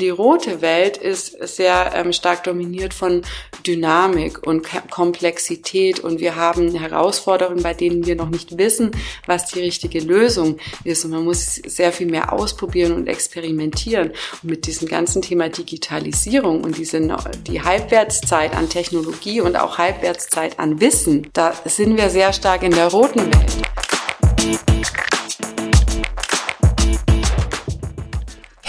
[0.00, 3.22] Die rote Welt ist sehr ähm, stark dominiert von
[3.66, 8.90] Dynamik und Komplexität und wir haben Herausforderungen, bei denen wir noch nicht wissen,
[9.26, 14.10] was die richtige Lösung ist und man muss sehr viel mehr ausprobieren und experimentieren.
[14.42, 17.00] Und mit diesem ganzen Thema Digitalisierung und diese,
[17.46, 22.72] die Halbwertszeit an Technologie und auch Halbwertszeit an Wissen, da sind wir sehr stark in
[22.72, 25.03] der roten Welt.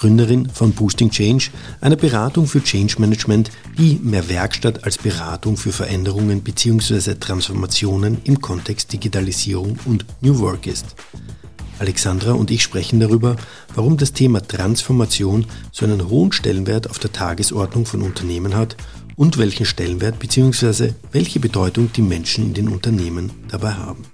[0.00, 1.50] Gründerin von Boosting Change,
[1.82, 7.16] einer Beratung für Change Management, die mehr Werkstatt als Beratung für Veränderungen bzw.
[7.16, 10.96] Transformationen im Kontext Digitalisierung und New Work ist.
[11.78, 13.36] Alexandra und ich sprechen darüber,
[13.74, 18.76] warum das Thema Transformation so einen hohen Stellenwert auf der Tagesordnung von Unternehmen hat
[19.16, 20.92] und welchen Stellenwert bzw.
[21.12, 24.04] welche Bedeutung die Menschen in den Unternehmen dabei haben.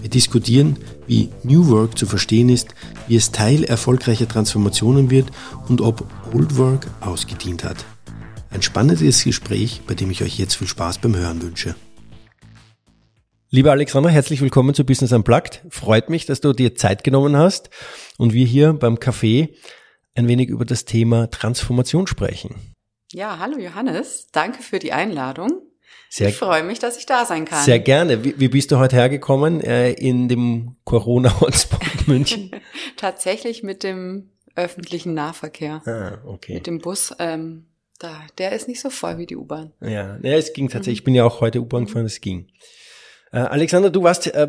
[0.00, 2.68] Wir diskutieren, wie New Work zu verstehen ist,
[3.08, 5.30] wie es Teil erfolgreicher Transformationen wird
[5.68, 7.84] und ob Old Work ausgedient hat.
[8.50, 11.74] Ein spannendes Gespräch, bei dem ich euch jetzt viel Spaß beim Hören wünsche.
[13.50, 15.62] Lieber Alexander, herzlich willkommen zu Business Unplugged.
[15.70, 17.70] Freut mich, dass du dir Zeit genommen hast
[18.18, 19.48] und wir hier beim Café
[20.14, 22.54] ein wenig über das Thema Transformation sprechen.
[23.10, 24.28] Ja, hallo Johannes.
[24.32, 25.67] Danke für die Einladung.
[26.10, 27.64] Sehr, ich freue mich, dass ich da sein kann.
[27.64, 28.24] Sehr gerne.
[28.24, 32.50] Wie, wie bist du heute hergekommen äh, in dem Corona-Hotspot München?
[32.96, 35.82] Tatsächlich mit dem öffentlichen Nahverkehr.
[35.86, 36.54] Ah, okay.
[36.54, 37.14] Mit dem Bus.
[37.18, 37.66] Ähm,
[37.98, 39.72] da, der ist nicht so voll wie die U-Bahn.
[39.80, 41.00] Ja, ja, es ging tatsächlich.
[41.00, 41.00] Mhm.
[41.00, 42.48] Ich bin ja auch heute U-Bahn gefahren, es ging.
[43.32, 44.48] Äh, Alexander, du warst äh,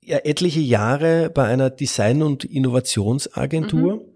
[0.00, 3.96] ja etliche Jahre bei einer Design- und Innovationsagentur.
[3.96, 4.14] Mhm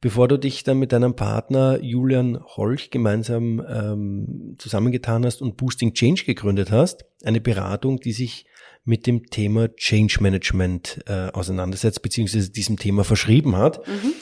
[0.00, 5.94] bevor du dich dann mit deinem Partner Julian Holch gemeinsam ähm, zusammengetan hast und Boosting
[5.94, 8.46] Change gegründet hast, eine Beratung, die sich
[8.84, 13.86] mit dem Thema Change Management äh, auseinandersetzt, beziehungsweise diesem Thema verschrieben hat.
[13.86, 14.12] Mhm.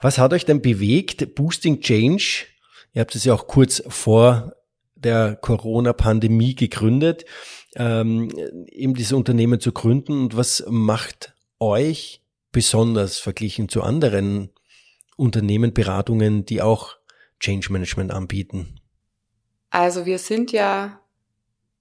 [0.00, 2.46] Was hat euch denn bewegt, Boosting Change,
[2.92, 4.54] ihr habt es ja auch kurz vor
[4.94, 7.24] der Corona-Pandemie gegründet,
[7.76, 8.30] ähm,
[8.66, 12.22] eben dieses Unternehmen zu gründen und was macht euch
[12.52, 14.50] besonders verglichen zu anderen
[15.20, 16.96] Unternehmen, Beratungen, die auch
[17.38, 18.80] Change Management anbieten?
[19.70, 21.00] Also wir sind ja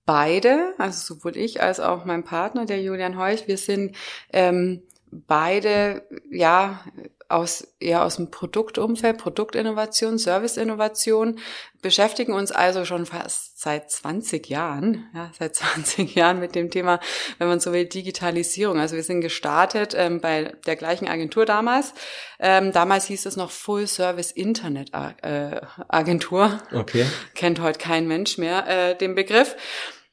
[0.06, 3.96] beide, also sowohl ich als auch mein Partner, der Julian Heuch, wir sind
[4.32, 6.84] ähm, beide ja
[7.30, 11.40] aus, eher aus dem Produktumfeld, Produktinnovation, Serviceinnovation,
[11.82, 17.00] beschäftigen uns also schon fast seit 20 Jahren, ja, seit 20 Jahren mit dem Thema,
[17.38, 18.80] wenn man so will, Digitalisierung.
[18.80, 21.94] Also wir sind gestartet ähm, bei der gleichen Agentur damals.
[22.40, 24.92] Ähm, damals hieß es noch Full Service Internet
[25.22, 26.60] äh, Agentur.
[26.74, 27.06] Okay.
[27.36, 29.56] Kennt heute kein Mensch mehr äh, den Begriff.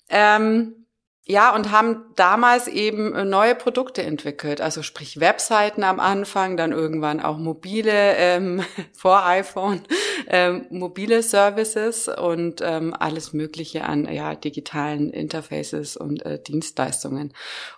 [0.08, 0.85] Ähm,
[1.28, 6.70] ja, und haben damals eben äh, neue Produkte entwickelt, also sprich Webseiten am Anfang, dann
[6.70, 8.62] irgendwann auch mobile ähm,
[8.96, 9.82] vor iPhone,
[10.28, 17.32] ähm, mobile Services und ähm, alles Mögliche an ja digitalen Interfaces und äh, Dienstleistungen.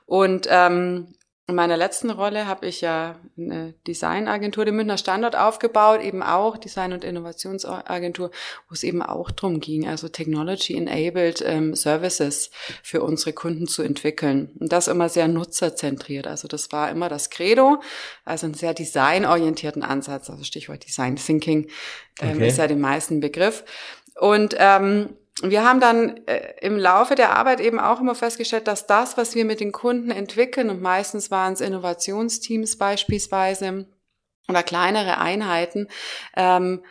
[0.05, 1.15] Und ähm,
[1.49, 6.59] in meiner letzten Rolle habe ich ja eine Designagentur, den Münchner Standort aufgebaut, eben auch
[6.59, 8.31] Design- und Innovationsagentur,
[8.69, 12.51] wo es eben auch drum ging, also Technology-enabled ähm, Services
[12.83, 14.51] für unsere Kunden zu entwickeln.
[14.61, 16.27] Und das immer sehr nutzerzentriert.
[16.27, 17.81] Also das war immer das Credo,
[18.27, 21.71] also einen sehr designorientierten Ansatz, also Stichwort Design Thinking
[22.21, 22.49] ähm, okay.
[22.49, 23.65] ist ja den meisten Begriff.
[24.21, 28.87] Und ähm, wir haben dann äh, im Laufe der Arbeit eben auch immer festgestellt, dass
[28.87, 33.87] das, was wir mit den Kunden entwickeln, und meistens waren es Innovationsteams beispielsweise
[34.49, 35.89] oder kleinere Einheiten,
[36.37, 36.83] ähm,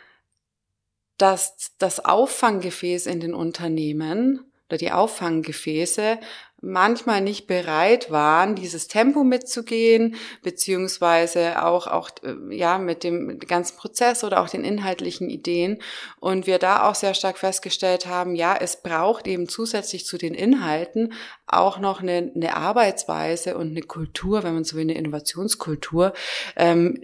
[1.18, 6.18] dass das Auffanggefäß in den Unternehmen oder die Auffanggefäße
[6.60, 13.76] manchmal nicht bereit waren, dieses Tempo mitzugehen, beziehungsweise auch, auch, äh, ja, mit dem ganzen
[13.76, 15.80] Prozess oder auch den inhaltlichen Ideen.
[16.18, 20.34] Und wir da auch sehr stark festgestellt haben, ja, es braucht eben zusätzlich zu den
[20.34, 21.12] Inhalten
[21.46, 26.12] auch noch eine, eine Arbeitsweise und eine Kultur, wenn man so will, eine Innovationskultur,
[26.56, 27.02] ähm,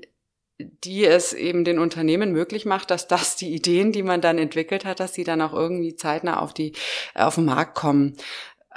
[0.59, 4.85] die es eben den Unternehmen möglich macht, dass das die Ideen, die man dann entwickelt
[4.85, 6.73] hat, dass die dann auch irgendwie zeitnah auf die
[7.15, 8.17] auf den Markt kommen.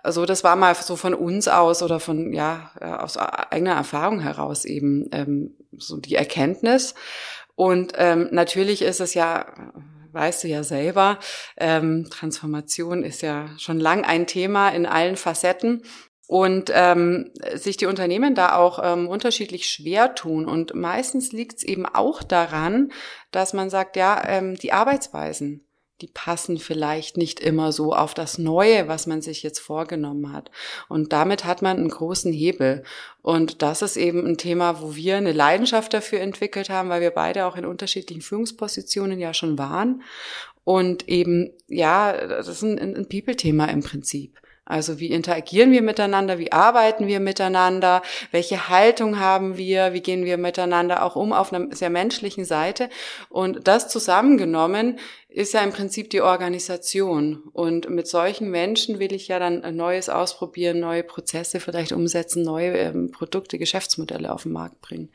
[0.07, 2.71] Also das war mal so von uns aus oder von ja
[3.01, 6.95] aus eigener Erfahrung heraus eben ähm, so die Erkenntnis.
[7.56, 9.45] Und ähm, natürlich ist es ja
[10.13, 11.19] weißt du ja selber,
[11.57, 15.83] ähm, Transformation ist ja schon lang ein Thema in allen Facetten
[16.25, 20.48] und ähm, sich die Unternehmen da auch ähm, unterschiedlich schwer tun.
[20.48, 22.94] Und meistens liegt es eben auch daran,
[23.31, 25.67] dass man sagt, ja, ähm, die Arbeitsweisen,
[26.02, 30.52] die passen vielleicht nicht immer so auf das Neue, was man sich jetzt vorgenommen hat.
[30.90, 32.84] Und damit hat man einen großen Hebel.
[33.22, 37.12] Und das ist eben ein Thema, wo wir eine Leidenschaft dafür entwickelt haben, weil wir
[37.12, 40.04] beide auch in unterschiedlichen Führungspositionen ja schon waren.
[40.64, 44.40] Und eben, ja, das ist ein, ein People-Thema im Prinzip.
[44.68, 50.25] Also wie interagieren wir miteinander, wie arbeiten wir miteinander, welche Haltung haben wir, wie gehen
[50.25, 52.90] wir miteinander auch um auf einer sehr menschlichen Seite.
[53.30, 55.00] Und das zusammengenommen
[55.30, 57.44] ist ja im Prinzip die Organisation.
[57.54, 62.78] Und mit solchen Menschen will ich ja dann Neues ausprobieren, neue Prozesse vielleicht umsetzen, neue
[62.78, 65.10] ähm, Produkte, Geschäftsmodelle auf den Markt bringen.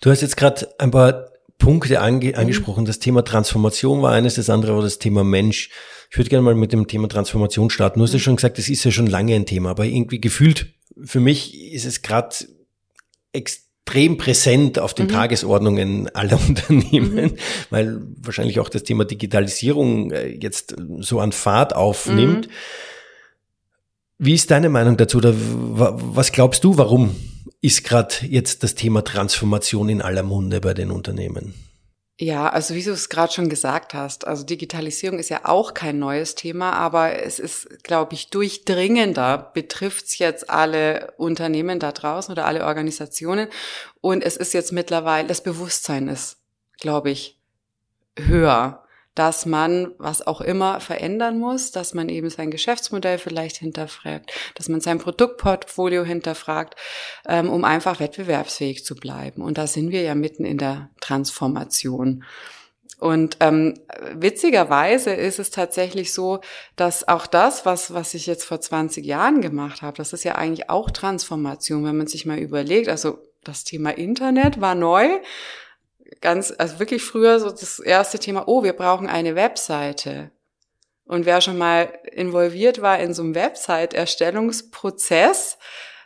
[0.00, 2.34] Du hast jetzt gerade ein paar Punkte ange mhm.
[2.34, 2.84] angesprochen.
[2.84, 5.70] Das Thema Transformation war eines, das andere war das Thema Mensch.
[6.10, 7.98] Ich würde gerne mal mit dem Thema Transformation starten.
[7.98, 8.22] Du hast ja mhm.
[8.22, 11.84] schon gesagt, das ist ja schon lange ein Thema, aber irgendwie gefühlt, für mich ist
[11.84, 12.36] es gerade
[13.32, 15.12] extrem präsent auf den mhm.
[15.12, 17.36] Tagesordnungen aller Unternehmen, mhm.
[17.70, 22.48] weil wahrscheinlich auch das Thema Digitalisierung äh, jetzt so an Fahrt aufnimmt.
[22.48, 22.52] Mhm.
[24.18, 25.18] Wie ist deine Meinung dazu?
[25.18, 27.14] Oder was glaubst du, warum
[27.60, 31.54] ist gerade jetzt das Thema Transformation in aller Munde bei den Unternehmen?
[32.16, 35.98] Ja, also wie du es gerade schon gesagt hast, also Digitalisierung ist ja auch kein
[35.98, 42.30] neues Thema, aber es ist, glaube ich, durchdringender, betrifft es jetzt alle Unternehmen da draußen
[42.30, 43.48] oder alle Organisationen.
[44.00, 46.36] Und es ist jetzt mittlerweile, das Bewusstsein ist,
[46.78, 47.40] glaube ich,
[48.16, 48.83] höher
[49.14, 54.68] dass man was auch immer verändern muss, dass man eben sein Geschäftsmodell vielleicht hinterfragt, dass
[54.68, 56.74] man sein Produktportfolio hinterfragt,
[57.28, 59.42] ähm, um einfach wettbewerbsfähig zu bleiben.
[59.42, 62.24] Und da sind wir ja mitten in der Transformation.
[62.98, 63.74] Und ähm,
[64.14, 66.40] witzigerweise ist es tatsächlich so,
[66.76, 70.36] dass auch das, was, was ich jetzt vor 20 Jahren gemacht habe, das ist ja
[70.36, 72.88] eigentlich auch Transformation, wenn man sich mal überlegt.
[72.88, 75.08] Also das Thema Internet war neu
[76.20, 80.30] ganz, also wirklich früher so das erste Thema, oh, wir brauchen eine Webseite.
[81.06, 85.58] Und wer schon mal involviert war in so einem Website-Erstellungsprozess,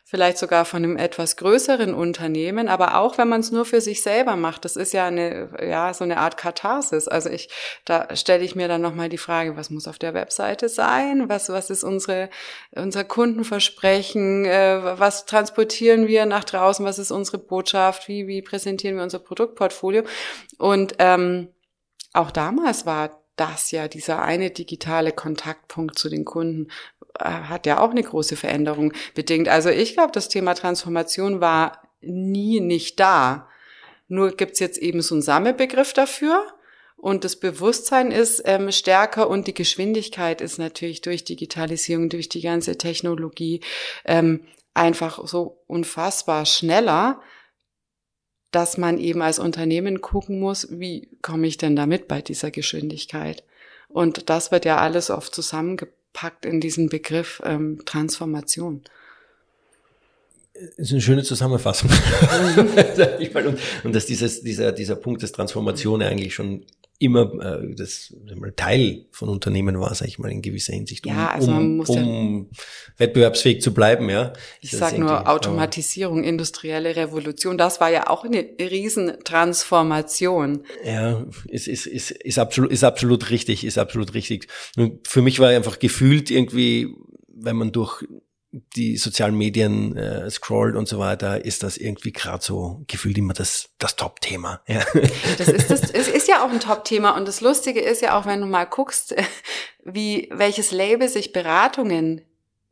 [0.08, 4.02] vielleicht sogar von einem etwas größeren Unternehmen, aber auch wenn man es nur für sich
[4.02, 7.08] selber macht, das ist ja eine ja so eine Art Katharsis.
[7.08, 7.50] Also ich
[7.84, 11.28] da stelle ich mir dann noch mal die Frage, was muss auf der Webseite sein?
[11.28, 12.30] Was was ist unsere
[12.70, 14.46] unser Kundenversprechen?
[14.46, 16.86] Äh, was transportieren wir nach draußen?
[16.86, 18.08] Was ist unsere Botschaft?
[18.08, 20.04] Wie wie präsentieren wir unser Produktportfolio?
[20.56, 21.48] Und ähm,
[22.14, 26.68] auch damals war das ja dieser eine digitale Kontaktpunkt zu den Kunden
[27.20, 29.48] hat ja auch eine große Veränderung bedingt.
[29.48, 33.48] Also ich glaube, das Thema Transformation war nie nicht da.
[34.08, 36.46] Nur gibt's jetzt eben so einen Sammelbegriff dafür.
[36.96, 42.40] Und das Bewusstsein ist ähm, stärker und die Geschwindigkeit ist natürlich durch Digitalisierung, durch die
[42.40, 43.60] ganze Technologie
[44.04, 44.44] ähm,
[44.74, 47.20] einfach so unfassbar schneller,
[48.50, 53.44] dass man eben als Unternehmen gucken muss, wie komme ich denn damit bei dieser Geschwindigkeit?
[53.88, 58.82] Und das wird ja alles oft zusammengepackt packt in diesen Begriff ähm, Transformation.
[60.52, 61.90] Das ist eine schöne Zusammenfassung.
[63.46, 66.64] und, und dass dieses, dieser, dieser Punkt des Transformation eigentlich schon
[66.98, 71.12] immer äh, das mal Teil von Unternehmen war, sage ich mal in gewisser Hinsicht, um,
[71.12, 72.58] ja, also man muss um ja,
[72.96, 74.10] wettbewerbsfähig zu bleiben.
[74.10, 77.56] Ja, ich sage nur Automatisierung, industrielle Revolution.
[77.56, 80.64] Das war ja auch eine Riesentransformation.
[80.84, 84.48] Ja, ist ist ist ist absolut ist absolut richtig, ist absolut richtig.
[84.76, 86.96] Und für mich war einfach gefühlt irgendwie,
[87.28, 88.04] wenn man durch
[88.50, 93.34] die sozialen Medien äh, scrollt und so weiter, ist das irgendwie gerade so gefühlt immer
[93.34, 94.62] das, das Top-Thema.
[94.68, 94.84] Ja.
[95.38, 98.26] Das ist, das, es ist ja auch ein Top-Thema und das Lustige ist ja auch,
[98.26, 99.14] wenn du mal guckst,
[99.84, 102.22] wie welches Label sich Beratungen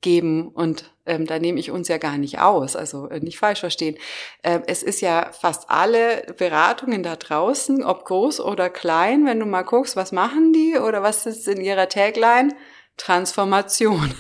[0.01, 3.61] geben und ähm, da nehme ich uns ja gar nicht aus, also äh, nicht falsch
[3.61, 3.97] verstehen.
[4.43, 9.47] Ähm, es ist ja fast alle Beratungen da draußen, ob groß oder klein, wenn du
[9.47, 12.55] mal guckst, was machen die oder was ist in ihrer Tagline?
[12.97, 14.15] Transformation.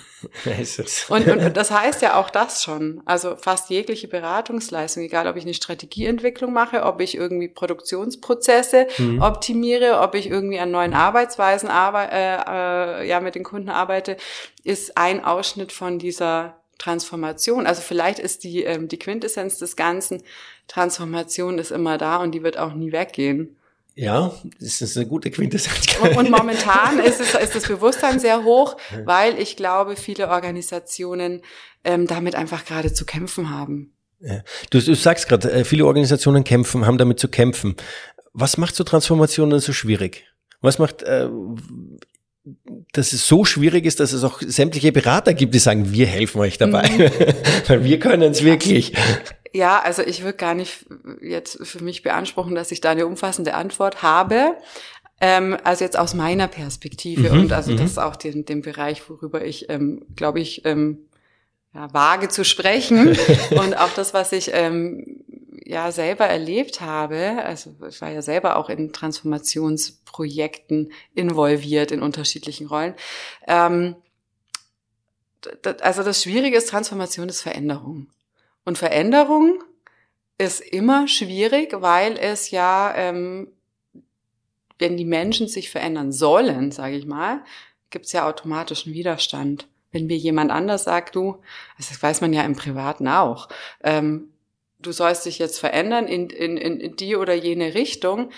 [1.09, 3.03] Und, und das heißt ja auch das schon.
[3.05, 9.23] Also fast jegliche Beratungsleistung, egal ob ich eine Strategieentwicklung mache, ob ich irgendwie Produktionsprozesse mhm.
[9.23, 14.17] optimiere, ob ich irgendwie an neuen Arbeitsweisen arbe äh, äh, ja, mit den Kunden arbeite,
[14.65, 17.67] ist ein Ausschnitt von dieser Transformation.
[17.67, 20.23] Also vielleicht ist die, ähm, die Quintessenz des Ganzen,
[20.69, 23.57] Transformation ist immer da und die wird auch nie weggehen.
[23.99, 25.97] Ja, das ist eine gute Quintessenz.
[26.17, 31.41] Und momentan ist, es, ist das Bewusstsein sehr hoch, weil ich glaube, viele Organisationen
[31.83, 33.95] ähm, damit einfach gerade zu kämpfen haben.
[34.21, 34.43] Ja.
[34.71, 37.75] Du, du sagst gerade, äh, viele Organisationen kämpfen, haben damit zu kämpfen.
[38.35, 40.27] Was macht so Transformationen so schwierig?
[40.61, 41.29] Was macht, äh,
[42.93, 46.41] dass es so schwierig ist, dass es auch sämtliche Berater gibt, die sagen, wir helfen
[46.41, 47.11] euch dabei, mhm.
[47.67, 48.93] weil wir können es wirklich.
[49.57, 50.85] Ja, also ich würde gar nicht
[51.23, 54.59] jetzt für mich beanspruchen, dass ich da eine umfassende Antwort habe.
[55.19, 57.87] Ähm, also jetzt aus meiner Perspektive mhm, und also das mhm.
[57.87, 61.07] ist auch den, den Bereich, worüber ich, ähm, glaube ich, ähm,
[61.73, 63.17] ja, wage zu sprechen
[63.51, 65.25] und auch das, was ich ähm,
[65.65, 72.67] ja selber erlebt habe, also ich war ja selber auch in Transformationsprojekten involviert in unterschiedlichen
[72.67, 72.93] Rollen.
[73.47, 73.97] Ähm,
[75.81, 78.09] also das Schwierige ist, Transformation ist Veränderung.
[78.67, 79.63] Und Veränderung
[80.39, 83.49] ist immer schwierig, weil es ja, ähm,
[84.79, 87.43] wenn die Menschen sich verändern sollen, sage ich mal,
[87.91, 89.69] gibt es ja automatischen Widerstand.
[89.93, 91.37] Wenn mir jemand anders sagt, du,
[91.79, 93.49] also das weiß man ja im Privaten auch,
[93.83, 94.31] ähm,
[94.81, 98.31] du sollst dich jetzt verändern in, in, in die oder jene Richtung,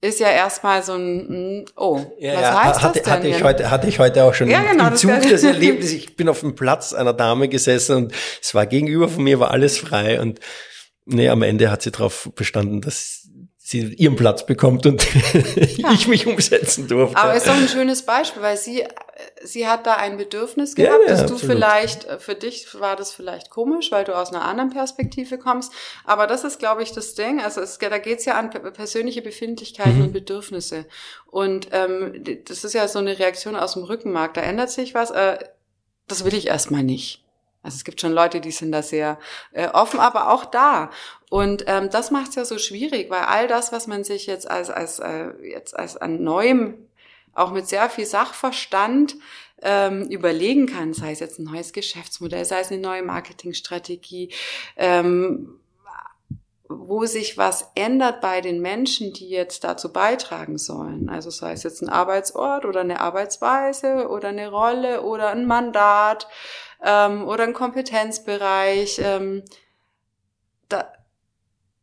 [0.00, 3.12] ist ja erstmal so ein, hm, oh, ja, was ja, heißt hatte, das denn?
[3.12, 5.92] Hatte ich, heute, hatte ich heute auch schon ja, genau, im Zug das, das Erlebnis.
[5.96, 9.50] Ich bin auf dem Platz einer Dame gesessen und es war gegenüber von mir, war
[9.50, 10.40] alles frei und
[11.06, 15.06] nee, am Ende hat sie darauf bestanden, dass sie ihren Platz bekommt und
[15.76, 15.90] ja.
[15.94, 17.16] ich mich umsetzen durfte.
[17.16, 18.84] Aber ist doch ein schönes Beispiel, weil sie,
[19.46, 21.56] sie hat da ein Bedürfnis gehabt, ja, ja, dass du absolut.
[21.56, 25.72] vielleicht, äh, für dich war das vielleicht komisch, weil du aus einer anderen Perspektive kommst.
[26.04, 27.40] Aber das ist, glaube ich, das Ding.
[27.40, 30.04] Also es, da geht es ja an persönliche Befindlichkeiten mhm.
[30.04, 30.86] und Bedürfnisse.
[31.26, 34.34] Und ähm, das ist ja so eine Reaktion aus dem Rückenmark.
[34.34, 35.10] Da ändert sich was.
[35.10, 35.38] Äh,
[36.08, 37.24] das will ich erstmal nicht.
[37.62, 39.18] Also es gibt schon Leute, die sind da sehr
[39.52, 40.90] äh, offen, aber auch da.
[41.30, 44.48] Und ähm, das macht es ja so schwierig, weil all das, was man sich jetzt
[44.48, 46.86] als, als, äh, jetzt als an neuem,
[47.36, 49.16] auch mit sehr viel Sachverstand
[49.62, 54.32] ähm, überlegen kann, sei es jetzt ein neues Geschäftsmodell, sei es eine neue Marketingstrategie,
[54.76, 55.60] ähm,
[56.68, 61.08] wo sich was ändert bei den Menschen, die jetzt dazu beitragen sollen.
[61.08, 66.26] Also sei es jetzt ein Arbeitsort oder eine Arbeitsweise oder eine Rolle oder ein Mandat
[66.82, 69.00] ähm, oder ein Kompetenzbereich.
[69.02, 69.44] Ähm,
[70.68, 70.92] da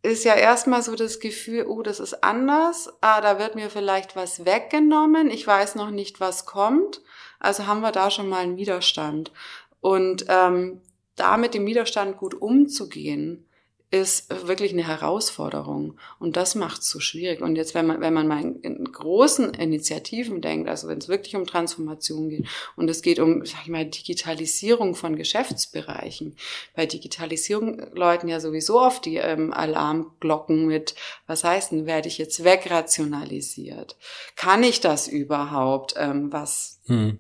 [0.04, 4.16] ist ja erstmal so das Gefühl, oh, das ist anders, ah, da wird mir vielleicht
[4.18, 7.02] was weggenommen, ich weiß noch nicht, was kommt.
[7.40, 9.32] Also haben wir da schon mal einen Widerstand.
[9.80, 10.82] Und ähm,
[11.16, 13.48] da mit dem Widerstand gut umzugehen,
[13.94, 16.00] ist wirklich eine Herausforderung.
[16.18, 17.42] Und das macht es so schwierig.
[17.42, 21.36] Und jetzt, wenn man, wenn man mal in, großen Initiativen denkt, also wenn es wirklich
[21.36, 26.36] um Transformation geht und es geht um, sag ich mal, Digitalisierung von Geschäftsbereichen.
[26.76, 30.96] Bei Digitalisierung läuten ja sowieso oft die ähm, Alarmglocken mit,
[31.28, 33.96] was heißt denn, werde ich jetzt wegrationalisiert?
[34.36, 35.94] Kann ich das überhaupt?
[35.98, 37.20] Ähm, was, hm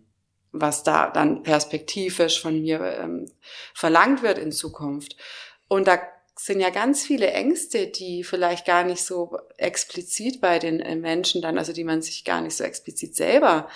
[0.56, 3.26] was da dann perspektivisch von mir ähm,
[3.74, 5.18] verlangt wird in Zukunft.
[5.68, 5.98] Und da
[6.44, 11.42] sind ja ganz viele Ängste, die vielleicht gar nicht so explizit bei den äh, Menschen
[11.42, 13.70] dann, also die man sich gar nicht so explizit selber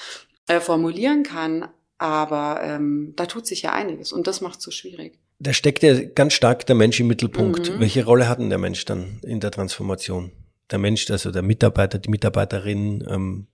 [0.47, 1.69] äh, formulieren kann.
[1.97, 5.17] Aber ähm, da tut sich ja einiges und das macht es so schwierig.
[5.39, 7.71] Da steckt ja ganz stark der Mensch im Mittelpunkt.
[7.71, 7.79] Mhm.
[7.79, 10.33] Welche Rolle hat denn der Mensch dann in der Transformation?
[10.69, 13.07] Der Mensch, also der Mitarbeiter, die Mitarbeiterin?
[13.09, 13.47] Ähm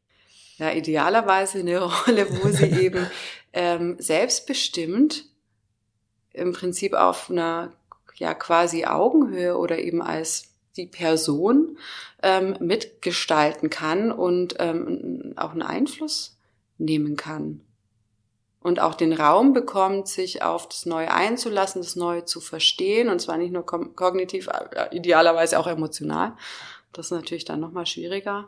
[0.58, 3.06] ja, idealerweise eine Rolle, wo sie eben
[3.54, 5.26] ähm, selbstbestimmt
[6.32, 7.74] im Prinzip auf einer
[8.24, 11.78] ja quasi Augenhöhe oder eben als die Person
[12.24, 16.38] ähm, mitgestalten kann und ähm, auch einen Einfluss
[16.78, 17.62] nehmen kann.
[18.62, 23.20] Und auch den Raum bekommt, sich auf das Neue einzulassen, das Neue zu verstehen, und
[23.20, 26.34] zwar nicht nur kognitiv, äh, idealerweise auch emotional.
[26.94, 28.48] Das ist natürlich dann nochmal schwieriger.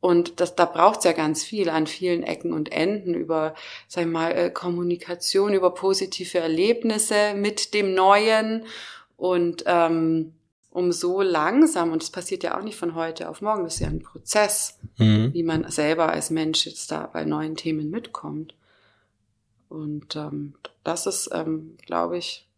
[0.00, 3.54] Und das, da braucht's ja ganz viel an vielen Ecken und Enden über,
[3.86, 8.64] sag ich mal, äh, Kommunikation, über positive Erlebnisse mit dem Neuen
[9.20, 10.32] und ähm,
[10.70, 13.80] um so langsam, und das passiert ja auch nicht von heute auf morgen, das ist
[13.80, 15.34] ja ein Prozess, mhm.
[15.34, 18.54] wie man selber als Mensch jetzt da bei neuen Themen mitkommt.
[19.68, 22.48] Und ähm, das ist, ähm, glaube ich,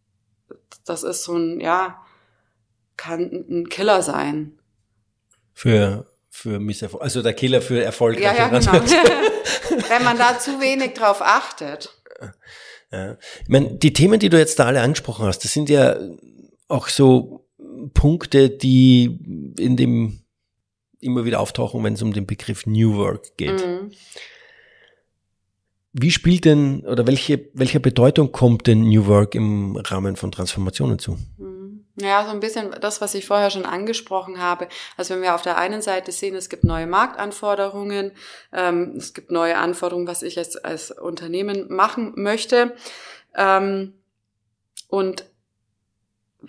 [0.85, 2.01] das ist so ein, ja,
[2.95, 4.57] kann ein Killer sein.
[5.51, 8.71] Für, für Misserfolg, also der Killer für erfolgreiche Ja, ja, genau.
[9.89, 11.89] Wenn man da zu wenig drauf achtet.
[12.89, 13.17] Ja.
[13.41, 15.97] Ich meine, die Themen, die du jetzt da alle angesprochen hast, das sind ja
[16.67, 17.47] auch so
[17.93, 20.19] Punkte, die in dem
[20.99, 23.65] immer wieder auftauchen, wenn es um den Begriff New Work geht.
[23.65, 23.91] Mhm.
[25.91, 30.97] Wie spielt denn oder welche, welche Bedeutung kommt denn New Work im Rahmen von Transformationen
[30.97, 31.17] zu?
[31.37, 31.63] Mhm.
[31.95, 34.67] Ja, so ein bisschen das, was ich vorher schon angesprochen habe.
[34.97, 38.13] Also wenn wir auf der einen Seite sehen, es gibt neue Marktanforderungen,
[38.51, 42.75] ähm, es gibt neue Anforderungen, was ich als, als Unternehmen machen möchte.
[43.35, 43.93] Ähm,
[44.87, 45.25] und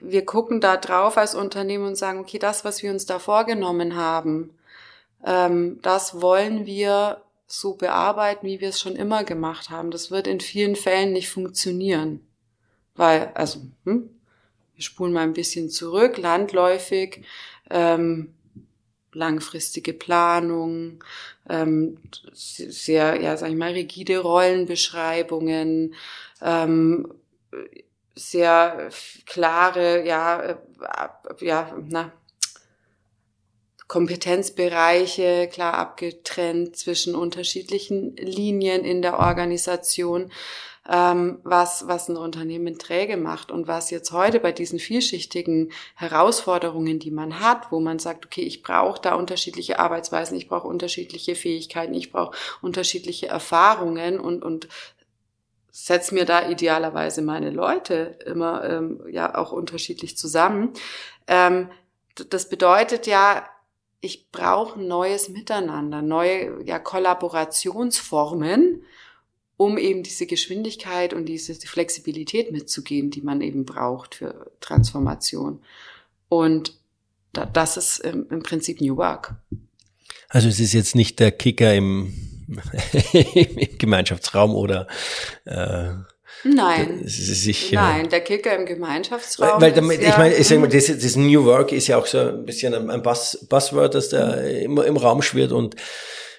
[0.00, 3.96] wir gucken da drauf als Unternehmen und sagen, okay, das, was wir uns da vorgenommen
[3.96, 4.50] haben,
[5.24, 9.90] ähm, das wollen wir so bearbeiten, wie wir es schon immer gemacht haben.
[9.90, 12.26] Das wird in vielen Fällen nicht funktionieren.
[12.94, 14.10] Weil, also, hm,
[14.74, 17.24] wir spulen mal ein bisschen zurück, landläufig,
[17.70, 18.34] ähm,
[19.12, 21.04] langfristige Planung,
[21.48, 21.98] ähm,
[22.32, 25.94] sehr, ja, sag ich mal, rigide Rollenbeschreibungen,
[26.42, 27.14] ähm,
[28.14, 28.90] sehr
[29.26, 30.56] klare, ja, äh,
[31.40, 32.12] ja, na,
[33.86, 40.32] Kompetenzbereiche klar abgetrennt zwischen unterschiedlichen Linien in der Organisation,
[40.88, 46.98] ähm, was, was ein Unternehmen träge macht und was jetzt heute bei diesen vielschichtigen Herausforderungen,
[46.98, 51.34] die man hat, wo man sagt, okay, ich brauche da unterschiedliche Arbeitsweisen, ich brauche unterschiedliche
[51.34, 54.68] Fähigkeiten, ich brauche unterschiedliche Erfahrungen und, und
[55.76, 60.72] setz mir da idealerweise meine Leute immer ähm, ja auch unterschiedlich zusammen.
[61.26, 61.68] Ähm,
[62.30, 63.44] das bedeutet ja,
[64.00, 68.84] ich brauche neues Miteinander, neue ja, Kollaborationsformen,
[69.56, 75.60] um eben diese Geschwindigkeit und diese Flexibilität mitzugeben, die man eben braucht für Transformation.
[76.28, 76.78] Und
[77.32, 79.34] da, das ist im, im Prinzip New Work.
[80.28, 84.86] Also es ist jetzt nicht der Kicker im, im Gemeinschaftsraum oder
[85.44, 85.90] äh,
[86.44, 87.02] Nein.
[87.04, 89.60] Sich, äh, Nein, der Kicker im Gemeinschaftsraum.
[89.60, 91.96] Weil, weil damit, ja, ich meine, ich sag mal, das, das New Work ist ja
[91.96, 95.76] auch so ein bisschen ein, ein Buzz, Buzzword, das da immer im Raum schwirrt und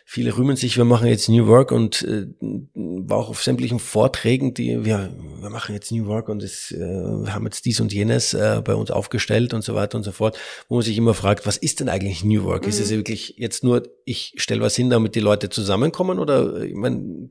[0.08, 4.54] viele rühmen sich, wir machen jetzt New Work und äh, war auch auf sämtlichen Vorträgen,
[4.54, 7.92] die wir, wir machen jetzt New Work und das, äh, wir haben jetzt dies und
[7.92, 10.38] jenes äh, bei uns aufgestellt und so weiter und so fort,
[10.70, 12.64] wo man sich immer fragt, was ist denn eigentlich New Work?
[12.64, 12.70] Mhm.
[12.70, 16.76] Ist es wirklich jetzt nur, ich stelle was hin, damit die Leute zusammenkommen oder ich
[16.76, 17.30] meine,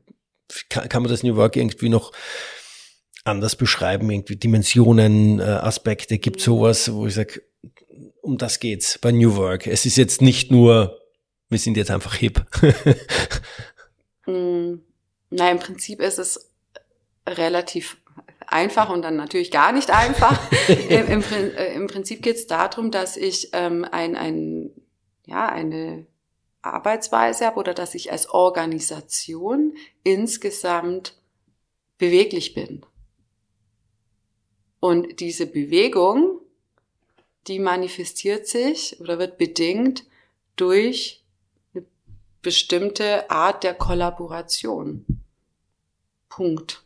[0.68, 2.10] kann, kann man das New Work irgendwie noch
[3.22, 7.40] anders beschreiben, irgendwie Dimensionen, äh, Aspekte, gibt sowas, wo ich sage,
[8.20, 9.68] um das geht's bei New Work.
[9.68, 10.98] Es ist jetzt nicht nur,
[11.54, 12.44] wir sind jetzt einfach hip.
[14.26, 14.74] mm,
[15.30, 16.50] na, im Prinzip ist es
[17.28, 17.96] relativ
[18.48, 20.38] einfach und dann natürlich gar nicht einfach.
[20.88, 24.70] Im, im, äh, Im, Prinzip geht es darum, dass ich ähm, ein, ein,
[25.26, 26.06] ja, eine
[26.60, 31.16] Arbeitsweise habe oder dass ich als Organisation insgesamt
[31.98, 32.84] beweglich bin.
[34.80, 36.40] Und diese Bewegung,
[37.46, 40.04] die manifestiert sich oder wird bedingt
[40.56, 41.23] durch
[42.44, 45.04] bestimmte Art der Kollaboration.
[46.28, 46.84] Punkt.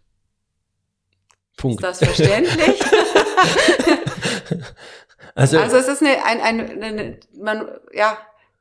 [1.58, 1.84] Punkt.
[1.84, 2.80] Ist das verständlich?
[5.34, 8.16] also, also es ist eine, ein, ein, eine, man, ja,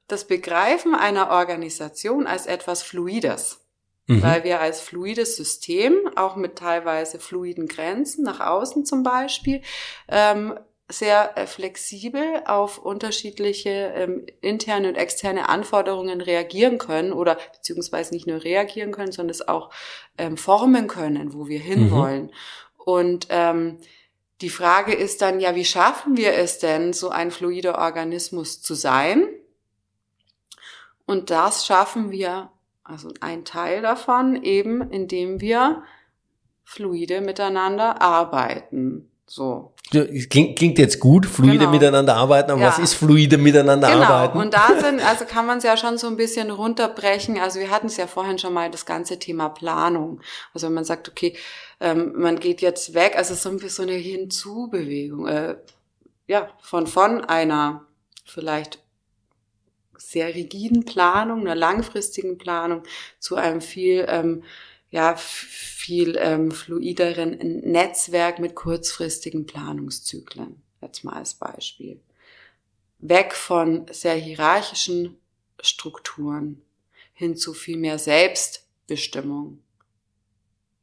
[0.09, 3.61] das Begreifen einer Organisation als etwas Fluides
[4.07, 4.21] mhm.
[4.21, 9.61] weil wir als fluides System, auch mit teilweise fluiden Grenzen nach außen zum Beispiel,
[10.07, 10.57] ähm,
[10.89, 18.27] sehr äh, flexibel auf unterschiedliche ähm, interne und externe Anforderungen reagieren können oder beziehungsweise nicht
[18.27, 19.69] nur reagieren können, sondern es auch
[20.17, 22.23] ähm, formen können, wo wir hinwollen.
[22.23, 22.31] Mhm.
[22.77, 23.79] Und ähm,
[24.39, 28.73] die Frage ist dann ja, wie schaffen wir es denn, so ein fluider Organismus zu
[28.73, 29.27] sein?
[31.05, 32.51] Und das schaffen wir
[32.83, 35.83] also ein Teil davon eben, indem wir
[36.63, 39.11] fluide miteinander arbeiten.
[39.29, 39.73] So.
[39.89, 41.71] Klingt, klingt jetzt gut, fluide genau.
[41.71, 42.67] miteinander arbeiten, aber ja.
[42.67, 44.03] was ist fluide miteinander genau.
[44.03, 44.37] arbeiten?
[44.37, 47.37] Und da sind, also kann man es ja schon so ein bisschen runterbrechen.
[47.37, 50.21] Also wir hatten es ja vorhin schon mal das ganze Thema Planung.
[50.53, 51.35] Also wenn man sagt, okay,
[51.79, 55.55] ähm, man geht jetzt weg, also so ein bisschen so eine Hinzubewegung, äh,
[56.27, 57.85] ja, von, von einer
[58.25, 58.79] vielleicht
[59.97, 62.83] sehr rigiden Planung, einer langfristigen Planung
[63.19, 64.43] zu einem viel, ähm,
[64.89, 70.61] ja, viel ähm, fluideren Netzwerk mit kurzfristigen Planungszyklen.
[70.81, 71.99] Jetzt mal als Beispiel.
[72.99, 75.17] Weg von sehr hierarchischen
[75.59, 76.61] Strukturen
[77.13, 79.59] hin zu viel mehr Selbstbestimmung.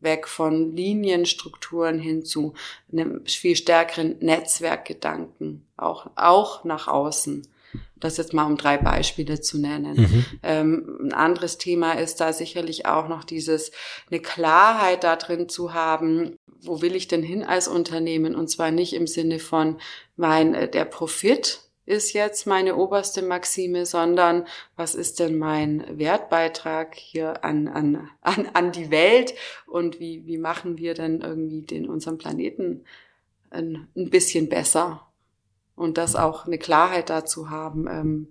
[0.01, 2.53] Weg von Linienstrukturen hin zu
[2.93, 7.49] einem viel stärkeren Netzwerkgedanken, auch, auch nach außen
[8.05, 9.95] das jetzt mal um drei Beispiele zu nennen.
[9.97, 10.25] Mhm.
[10.43, 13.73] Ähm, ein anderes Thema ist da sicherlich auch noch dieses,
[14.11, 18.35] eine Klarheit da drin zu haben, wo will ich denn hin als Unternehmen?
[18.35, 19.79] Und zwar nicht im Sinne von,
[20.17, 26.95] mein, äh, der Profit ist jetzt meine oberste Maxime, sondern was ist denn mein Wertbeitrag
[26.95, 29.35] hier an, an, an, an die Welt
[29.67, 32.85] und wie, wie machen wir denn irgendwie den, unseren Planeten
[33.51, 35.07] ein, ein bisschen besser?
[35.77, 38.29] Und das auch eine Klarheit dazu haben, ähm,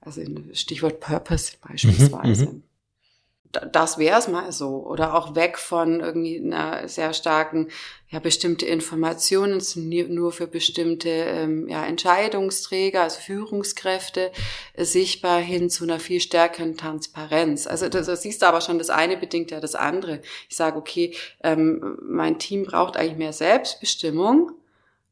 [0.00, 2.46] also Stichwort Purpose beispielsweise.
[2.46, 3.70] Mhm, mhm.
[3.72, 4.86] das wäre es mal so.
[4.86, 7.68] Oder auch weg von irgendwie einer sehr starken,
[8.08, 14.32] ja, bestimmte Informationen sind nur für bestimmte ähm, ja, Entscheidungsträger, also Führungskräfte,
[14.72, 17.66] äh, sichtbar hin zu einer viel stärkeren Transparenz.
[17.66, 20.22] Also das, das siehst du aber schon, das eine bedingt ja das andere.
[20.48, 24.52] Ich sage, okay, ähm, mein Team braucht eigentlich mehr Selbstbestimmung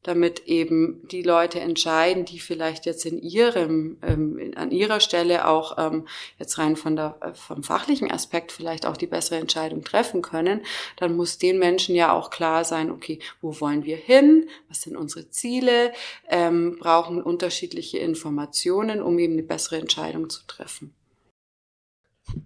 [0.09, 5.77] damit eben die Leute entscheiden, die vielleicht jetzt in ihrem, ähm, an ihrer Stelle auch
[5.77, 6.07] ähm,
[6.39, 10.61] jetzt rein von der, äh, vom fachlichen Aspekt vielleicht auch die bessere Entscheidung treffen können,
[10.97, 14.97] dann muss den Menschen ja auch klar sein, okay, wo wollen wir hin, was sind
[14.97, 15.93] unsere Ziele,
[16.27, 20.95] ähm, brauchen unterschiedliche Informationen, um eben eine bessere Entscheidung zu treffen.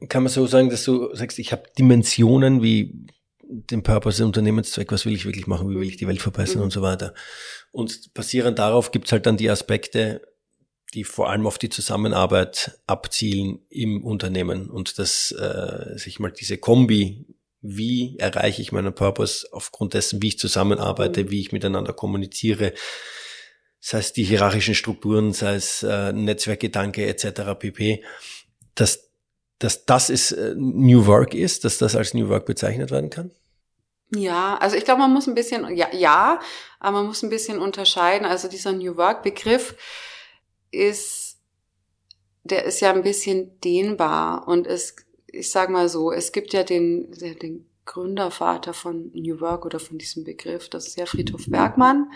[0.10, 3.08] Kann man so sagen, dass du sagst, ich habe Dimensionen wie
[3.48, 6.58] den Purpose, den Unternehmenszweck, was will ich wirklich machen, wie will ich die Welt verbessern
[6.58, 6.64] mhm.
[6.64, 7.14] und so weiter.
[7.72, 10.22] Und basierend darauf gibt's halt dann die Aspekte,
[10.94, 16.58] die vor allem auf die Zusammenarbeit abzielen im Unternehmen und dass äh, sich mal diese
[16.58, 17.26] Kombi,
[17.62, 21.32] wie erreiche ich meinen Purpose aufgrund dessen, wie ich zusammenarbeite, mhm.
[21.32, 22.74] wie ich miteinander kommuniziere,
[23.80, 27.58] sei es die hierarchischen Strukturen, sei es äh, Netzwerkgedanke etc.
[27.60, 28.04] pp,
[28.76, 29.13] dass
[29.64, 33.32] dass das ist äh, New Work ist, dass das als New Work bezeichnet werden kann?
[34.16, 36.40] Ja, also ich glaube, man muss ein bisschen, ja, ja,
[36.80, 38.28] aber man muss ein bisschen unterscheiden.
[38.28, 39.76] Also dieser New Work-Begriff
[40.72, 41.38] ist,
[42.44, 44.96] der ist ja ein bisschen dehnbar und es,
[45.28, 49.98] ich sag mal so, es gibt ja den, den Gründervater von New Work oder von
[49.98, 52.08] diesem Begriff, das ist ja Friedhof Bergmann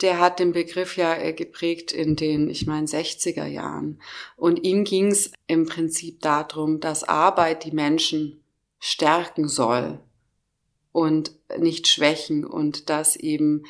[0.00, 4.00] der hat den Begriff ja äh, geprägt in den, ich meine, 60er Jahren.
[4.36, 8.40] Und ihm ging es im Prinzip darum, dass Arbeit die Menschen
[8.78, 10.00] stärken soll
[10.92, 13.64] und nicht schwächen und dass eben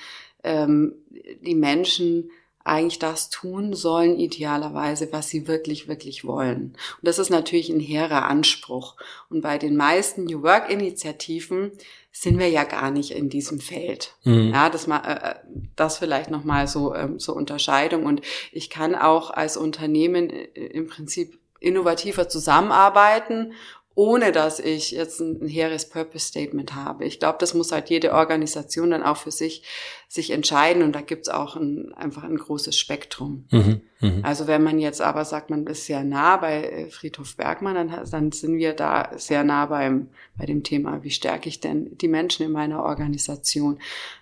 [0.44, 0.94] ähm,
[1.40, 2.30] die Menschen
[2.68, 6.76] eigentlich das tun sollen, idealerweise, was sie wirklich, wirklich wollen.
[6.98, 8.96] Und das ist natürlich ein hehrer Anspruch.
[9.28, 11.72] Und bei den meisten New Work-Initiativen
[12.12, 14.14] sind wir ja gar nicht in diesem Feld.
[14.24, 14.50] Mhm.
[14.52, 15.34] Ja, das mal, äh, äh
[15.76, 18.04] das vielleicht nochmal so ähm, zur Unterscheidung.
[18.04, 23.52] Und ich kann auch als Unternehmen äh, im Prinzip innovativer zusammenarbeiten
[23.98, 27.04] ohne dass ich jetzt ein, hehres Purpose Statement habe.
[27.04, 29.64] Ich glaube, das muss halt jede Organisation dann auch für sich
[30.06, 33.46] sich entscheiden und da gibt's auch ein, einfach ein großes Spektrum.
[33.50, 34.20] Mhm, mh.
[34.22, 38.08] Also wenn man jetzt aber sagt, man ist sehr nah bei äh, Friedhof Bergmann, dann,
[38.08, 42.08] dann sind wir da sehr nah beim, bei dem Thema, wie stärke ich denn die
[42.08, 43.80] Menschen in meiner Organisation?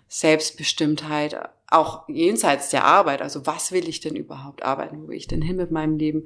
[0.09, 5.27] Selbstbestimmtheit, auch jenseits der Arbeit, also was will ich denn überhaupt arbeiten, wo will ich
[5.27, 6.25] denn hin mit meinem Leben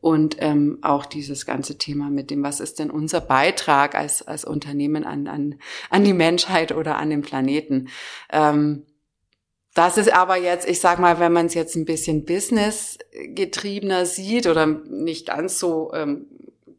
[0.00, 4.44] und ähm, auch dieses ganze Thema mit dem, was ist denn unser Beitrag als, als
[4.44, 5.54] Unternehmen an, an,
[5.88, 7.88] an die Menschheit oder an den Planeten.
[8.30, 8.84] Ähm,
[9.74, 14.46] das ist aber jetzt, ich sag mal, wenn man es jetzt ein bisschen businessgetriebener sieht
[14.46, 16.26] oder nicht ganz so ähm,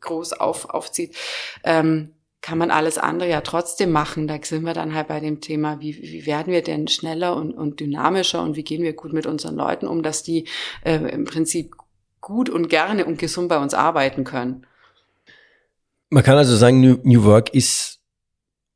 [0.02, 1.16] groß auf, aufzieht,
[1.64, 4.28] ähm, kann man alles andere ja trotzdem machen.
[4.28, 7.54] Da sind wir dann halt bei dem Thema, wie, wie werden wir denn schneller und,
[7.54, 10.46] und dynamischer und wie gehen wir gut mit unseren Leuten um, dass die
[10.84, 11.74] äh, im Prinzip
[12.20, 14.68] gut und gerne und gesund bei uns arbeiten können.
[16.10, 18.02] Man kann also sagen, New, New Work ist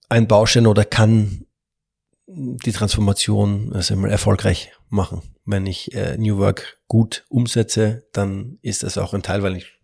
[0.07, 1.45] ein Baustein oder kann
[2.25, 5.21] die Transformation also mal erfolgreich machen.
[5.43, 9.76] Wenn ich äh, New Work gut umsetze, dann ist das auch ein Teil, weil ich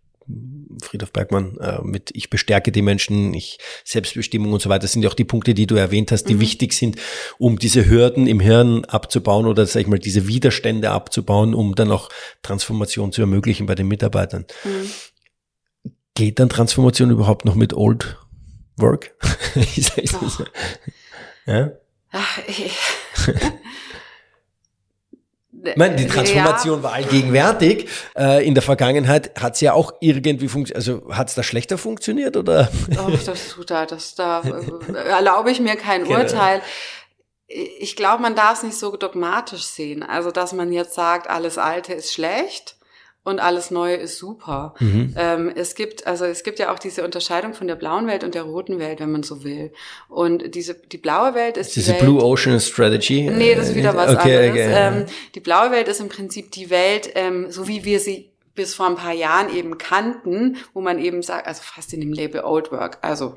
[0.82, 5.02] Friedhof Bergmann äh, mit ich bestärke die Menschen, ich Selbstbestimmung und so weiter, das sind
[5.02, 6.40] ja auch die Punkte, die du erwähnt hast, die mhm.
[6.40, 6.96] wichtig sind,
[7.38, 11.90] um diese Hürden im Hirn abzubauen oder sag ich mal diese Widerstände abzubauen, um dann
[11.90, 12.08] auch
[12.42, 14.46] Transformation zu ermöglichen bei den Mitarbeitern.
[14.64, 15.90] Mhm.
[16.14, 18.18] Geht dann Transformation überhaupt noch mit Old
[18.76, 19.14] Work?
[21.46, 21.72] ja?
[22.12, 22.72] Ach, ich
[25.64, 26.82] ich meine, die Transformation ja.
[26.82, 27.88] war allgegenwärtig.
[28.16, 30.76] Äh, in der Vergangenheit hat es ja auch irgendwie funktioniert.
[30.76, 32.70] Also hat es da schlechter funktioniert oder?
[32.98, 36.20] Oh, das tut da, das da äh, erlaube ich mir kein genau.
[36.20, 36.60] Urteil.
[37.46, 40.02] Ich glaube, man darf es nicht so dogmatisch sehen.
[40.02, 42.73] Also, dass man jetzt sagt, alles Alte ist schlecht
[43.24, 44.74] und alles Neue ist super.
[44.78, 45.14] Mhm.
[45.16, 48.34] Ähm, es gibt, also es gibt ja auch diese Unterscheidung von der blauen Welt und
[48.34, 49.72] der roten Welt, wenn man so will.
[50.08, 53.30] Und diese, die blaue Welt ist, ist diese Welt, Blue Ocean Strategy.
[53.30, 54.66] Nee, das ist wieder was okay, anderes.
[54.66, 55.00] Okay.
[55.00, 58.74] Ähm, die blaue Welt ist im Prinzip die Welt, ähm, so wie wir sie bis
[58.74, 62.42] vor ein paar Jahren eben kannten, wo man eben sagt, also fast in dem Label
[62.44, 62.98] Old Work.
[63.00, 63.34] Also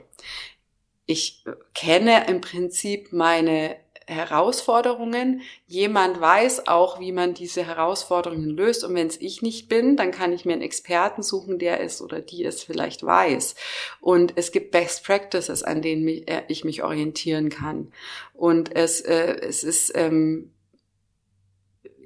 [1.06, 5.42] ich kenne im Prinzip meine Herausforderungen.
[5.68, 8.86] Jemand weiß auch, wie man diese Herausforderungen löst.
[8.86, 12.02] Und wenn es ich nicht bin, dann kann ich mir einen Experten suchen, der es
[12.02, 13.56] oder die es vielleicht weiß.
[14.00, 17.92] Und es gibt Best Practices, an denen äh, ich mich orientieren kann.
[18.34, 20.52] Und es, äh, es ist ähm,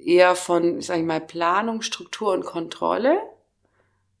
[0.04, 3.16] eher von, sag ich mal, Planung, Struktur und Kontrolle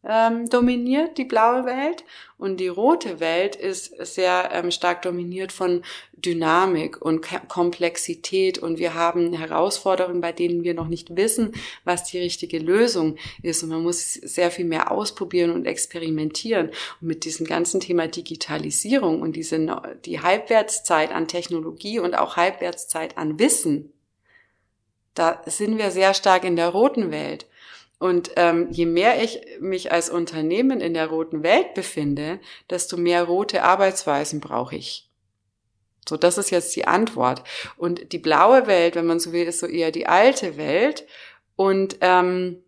[0.04, 2.04] ähm, dominiert, die blaue Welt.
[2.38, 8.58] Und die rote Welt ist sehr ähm, stark dominiert von Dynamik und Komplexität.
[8.58, 11.52] Und wir haben Herausforderungen, bei denen wir noch nicht wissen,
[11.84, 13.62] was die richtige Lösung ist.
[13.62, 16.70] Und man muss sehr viel mehr ausprobieren und experimentieren.
[17.00, 23.16] Und mit diesem ganzen Thema Digitalisierung und diese, die Halbwertszeit an Technologie und auch Halbwertszeit
[23.16, 23.92] an Wissen,
[25.14, 27.46] da sind wir sehr stark in der roten Welt.
[28.02, 33.22] Und ähm, je mehr ich mich als Unternehmen in der roten Welt befinde, desto mehr
[33.22, 35.08] rote Arbeitsweisen brauche ich.
[36.08, 37.44] So, das ist jetzt die Antwort.
[37.76, 41.06] Und die blaue Welt, wenn man so will, ist so eher die alte Welt.
[41.54, 42.64] Und ähm,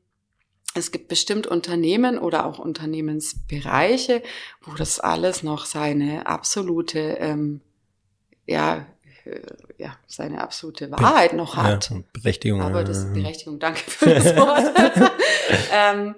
[0.76, 4.22] es gibt bestimmt Unternehmen oder auch Unternehmensbereiche,
[4.62, 7.60] wo das alles noch seine absolute ähm,
[8.46, 8.86] ja,
[9.78, 11.90] ja, seine absolute Wahrheit noch hat.
[11.90, 12.60] Ja, Berechtigung.
[12.60, 14.72] Aber das Berechtigung, danke für das Wort.
[15.72, 16.14] ähm,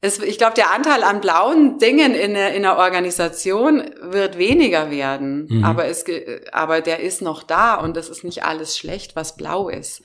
[0.00, 5.46] es, ich glaube, der Anteil an blauen Dingen in, in einer Organisation wird weniger werden.
[5.48, 5.64] Mhm.
[5.64, 6.04] Aber, es,
[6.52, 10.02] aber der ist noch da und das ist nicht alles schlecht, was blau ist.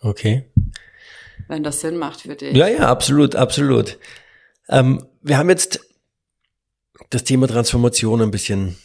[0.00, 0.44] Okay.
[1.48, 2.54] Wenn das Sinn macht für dich.
[2.54, 3.98] Ja, ja, absolut, absolut.
[4.68, 5.80] Ähm, wir haben jetzt
[7.10, 8.76] das Thema Transformation ein bisschen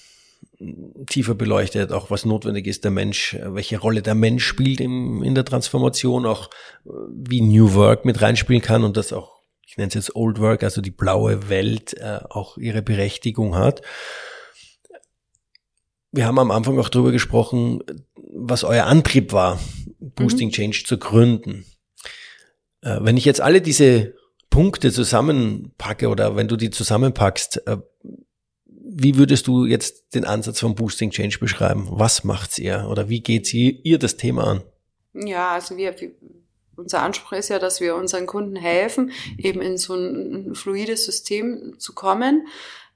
[1.08, 5.36] tiefer beleuchtet, auch was notwendig ist, der Mensch, welche Rolle der Mensch spielt im, in
[5.36, 6.50] der Transformation, auch
[6.84, 10.64] wie New Work mit reinspielen kann und das auch, ich nenne es jetzt Old Work,
[10.64, 13.82] also die blaue Welt äh, auch ihre Berechtigung hat.
[16.12, 17.82] Wir haben am Anfang auch darüber gesprochen,
[18.16, 19.60] was euer Antrieb war,
[20.00, 20.54] Boosting mhm.
[20.54, 21.66] Change zu gründen.
[22.82, 24.14] Äh, wenn ich jetzt alle diese
[24.50, 27.78] Punkte zusammenpacke oder wenn du die zusammenpackst, äh,
[28.94, 31.88] wie würdest du jetzt den Ansatz von Boosting Change beschreiben?
[31.90, 34.64] Was macht's ihr oder wie geht ihr, ihr das Thema an?
[35.14, 35.96] Ja, also wir,
[36.76, 41.76] unser Anspruch ist ja, dass wir unseren Kunden helfen, eben in so ein fluides System
[41.80, 42.48] zu kommen.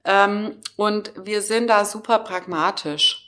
[0.04, 3.25] Ähm, und wir sind da super pragmatisch.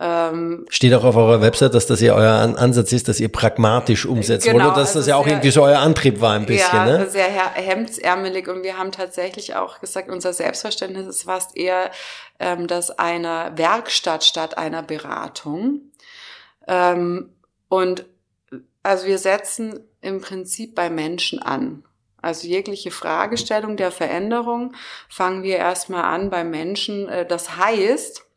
[0.00, 4.06] Ähm, Steht auch auf eurer Website, dass das ja euer Ansatz ist, dass ihr pragmatisch
[4.06, 6.46] umsetzt genau, oder dass also das ja auch sehr, irgendwie so euer Antrieb war ein
[6.46, 6.72] bisschen.
[6.72, 7.10] Ja, ne?
[7.10, 11.90] sehr hemdsärmelig und wir haben tatsächlich auch gesagt, unser Selbstverständnis ist fast eher
[12.38, 15.80] ähm, das einer Werkstatt statt einer Beratung.
[16.68, 17.30] Ähm,
[17.68, 18.04] und
[18.84, 21.82] also wir setzen im Prinzip bei Menschen an.
[22.22, 24.74] Also jegliche Fragestellung der Veränderung
[25.08, 27.08] fangen wir erstmal an bei Menschen.
[27.08, 28.27] Äh, das heißt,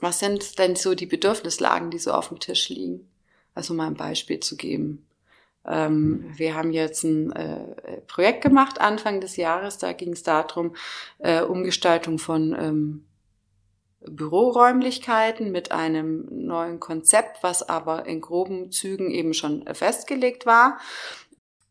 [0.00, 3.08] was sind denn so die Bedürfnislagen, die so auf dem Tisch liegen?
[3.54, 5.06] Also mal ein Beispiel zu geben.
[5.66, 10.74] Ähm, wir haben jetzt ein äh, Projekt gemacht Anfang des Jahres, da ging es darum,
[11.18, 13.04] äh, Umgestaltung von ähm,
[14.00, 20.78] Büroräumlichkeiten mit einem neuen Konzept, was aber in groben Zügen eben schon festgelegt war.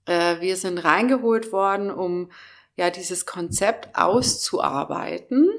[0.05, 2.29] Äh, wir sind reingeholt worden, um
[2.75, 5.49] ja dieses Konzept auszuarbeiten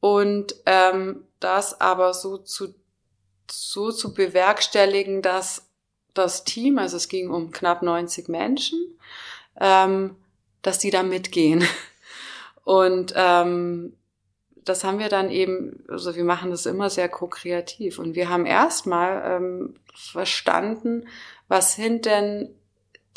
[0.00, 2.74] und ähm, das aber so zu,
[3.50, 5.68] so zu bewerkstelligen, dass
[6.14, 8.98] das Team, also es ging um knapp 90 Menschen,
[9.60, 10.16] ähm,
[10.62, 11.64] dass die da mitgehen.
[12.64, 13.94] Und ähm,
[14.64, 18.00] das haben wir dann eben, also wir machen das immer sehr ko-kreativ.
[18.00, 21.06] Und wir haben erstmal ähm, verstanden,
[21.46, 22.52] was sind denn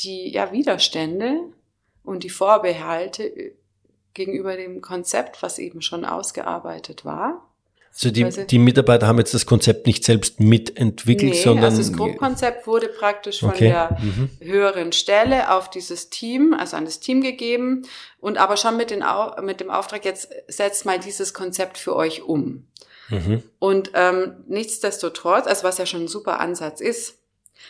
[0.01, 1.41] die ja, Widerstände
[2.03, 3.53] und die Vorbehalte
[4.13, 7.45] gegenüber dem Konzept, was eben schon ausgearbeitet war.
[7.91, 11.65] Also die, die Mitarbeiter haben jetzt das Konzept nicht selbst mitentwickelt, nee, sondern.
[11.65, 13.69] Also das Grundkonzept wurde praktisch von okay.
[13.69, 14.29] der mhm.
[14.39, 17.83] höheren Stelle auf dieses Team, also an das Team gegeben
[18.19, 19.03] und aber schon mit, den,
[19.43, 22.67] mit dem Auftrag, jetzt setzt mal dieses Konzept für euch um.
[23.09, 23.43] Mhm.
[23.57, 27.18] Und ähm, nichtsdestotrotz, also was ja schon ein super Ansatz ist,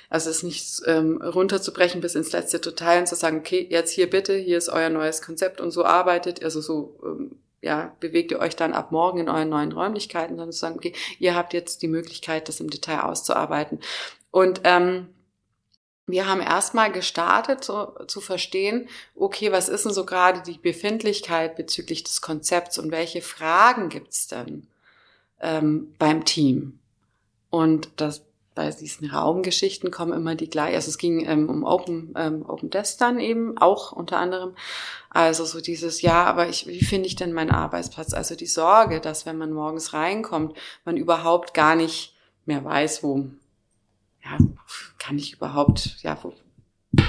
[0.09, 4.09] also es nicht ähm, runterzubrechen bis ins letzte Detail und zu sagen, okay, jetzt hier
[4.09, 8.39] bitte, hier ist euer neues Konzept und so arbeitet, also so ähm, ja, bewegt ihr
[8.39, 11.81] euch dann ab morgen in euren neuen Räumlichkeiten, sondern zu sagen, okay, ihr habt jetzt
[11.81, 13.79] die Möglichkeit, das im Detail auszuarbeiten.
[14.31, 15.09] Und ähm,
[16.07, 21.55] wir haben erstmal gestartet, so, zu verstehen, okay, was ist denn so gerade die Befindlichkeit
[21.55, 24.67] bezüglich des Konzepts und welche Fragen gibt's denn
[25.41, 26.79] ähm, beim Team?
[27.49, 28.23] Und das
[28.59, 30.75] bei diesen Raumgeschichten kommen immer die gleichen.
[30.75, 34.53] Also es ging ähm, um Open, ähm, Open Desk dann eben auch unter anderem.
[35.09, 38.13] Also so dieses, ja, aber ich, wie finde ich denn meinen Arbeitsplatz?
[38.13, 43.29] Also die Sorge, dass wenn man morgens reinkommt, man überhaupt gar nicht mehr weiß, wo,
[44.25, 44.37] ja,
[44.97, 46.33] kann ich überhaupt, ja, wo,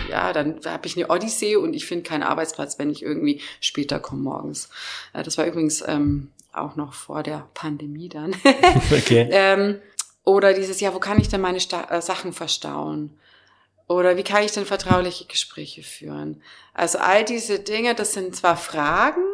[0.09, 3.99] ja, dann habe ich eine Odyssee und ich finde keinen Arbeitsplatz, wenn ich irgendwie später
[3.99, 4.71] komme morgens.
[5.15, 8.37] Äh, das war übrigens ähm, auch noch vor der Pandemie dann.
[8.93, 9.29] okay.
[9.33, 9.81] ähm,
[10.25, 13.19] oder dieses, ja, wo kann ich denn meine Sta äh, Sachen verstauen?
[13.89, 16.43] Oder wie kann ich denn vertrauliche Gespräche führen?
[16.75, 19.25] Also all diese Dinge, das sind zwar Fragen,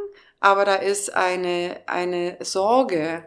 [0.41, 3.25] aber da ist eine, eine Sorge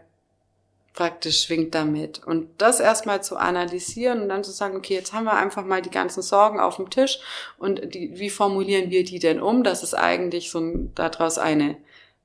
[0.93, 2.23] praktisch schwingt damit.
[2.25, 5.81] Und das erstmal zu analysieren und dann zu sagen, okay, jetzt haben wir einfach mal
[5.81, 7.19] die ganzen Sorgen auf dem Tisch
[7.57, 10.61] und die, wie formulieren wir die denn um, dass es eigentlich so
[10.95, 11.77] daraus eine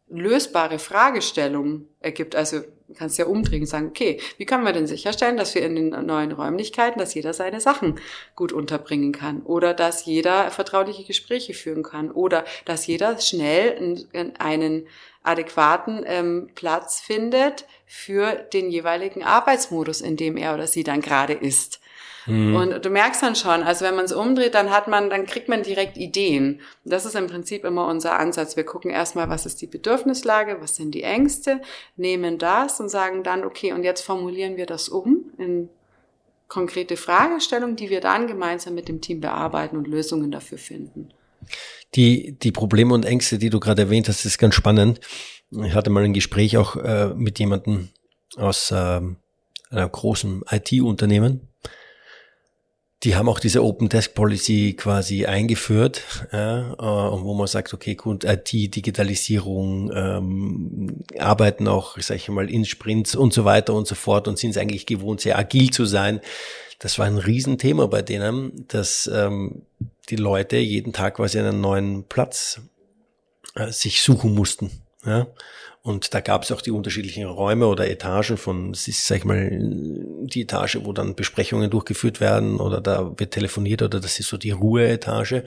[0.09, 2.35] lösbare Fragestellung ergibt.
[2.35, 2.63] Also
[2.95, 5.75] du kannst ja umdrehen und sagen, okay, wie können wir denn sicherstellen, dass wir in
[5.75, 7.99] den neuen Räumlichkeiten, dass jeder seine Sachen
[8.37, 14.09] gut unterbringen kann oder dass jeder vertrauliche Gespräche führen kann oder dass jeder schnell in,
[14.13, 14.87] in einen
[15.23, 21.33] adäquaten ähm, Platz findet für den jeweiligen Arbeitsmodus, in dem er oder sie dann gerade
[21.33, 21.81] ist.
[22.27, 22.57] Mhm.
[22.57, 25.49] Und du merkst dann schon, also wenn man es umdreht, dann hat man, dann kriegt
[25.49, 26.61] man direkt Ideen.
[26.85, 28.57] Und das ist im Prinzip immer unser Ansatz.
[28.57, 31.61] Wir gucken erstmal, was ist die Bedürfnislage, was sind die Ängste,
[31.97, 35.69] nehmen das und sagen dann, okay, und jetzt formulieren wir das um in
[36.49, 41.09] konkrete Fragestellungen, die wir dann gemeinsam mit dem Team bearbeiten und Lösungen dafür finden.
[41.95, 45.01] Die, die Probleme und Ängste, die du gerade erwähnt hast, ist ganz spannend.
[45.51, 47.91] Ich hatte mal ein Gespräch auch äh, mit jemandem
[48.37, 49.19] aus äh, einem
[49.71, 51.49] großen IT-Unternehmen
[53.05, 57.95] die haben auch diese Open Desk Policy quasi eingeführt, ja, äh, wo man sagt, okay,
[57.95, 63.87] gut, IT, Digitalisierung, ähm, arbeiten auch, sag ich mal, in Sprints und so weiter und
[63.87, 66.21] so fort und sind es eigentlich gewohnt, sehr agil zu sein.
[66.79, 69.63] Das war ein Riesenthema bei denen, dass ähm,
[70.09, 72.63] die Leute jeden Tag quasi einen neuen Platz
[73.55, 74.71] äh, sich suchen mussten.
[75.05, 75.27] Ja?
[75.87, 79.25] Und da gab es auch die unterschiedlichen Räume oder Etagen von, es ist, sag ich
[79.27, 84.29] mal, die Etage, wo dann Besprechungen durchgeführt werden oder da wird telefoniert oder das ist
[84.29, 85.45] so die Ruheetage.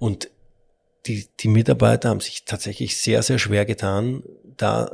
[0.00, 0.30] Und
[1.06, 4.24] die, die Mitarbeiter haben sich tatsächlich sehr, sehr schwer getan,
[4.56, 4.90] da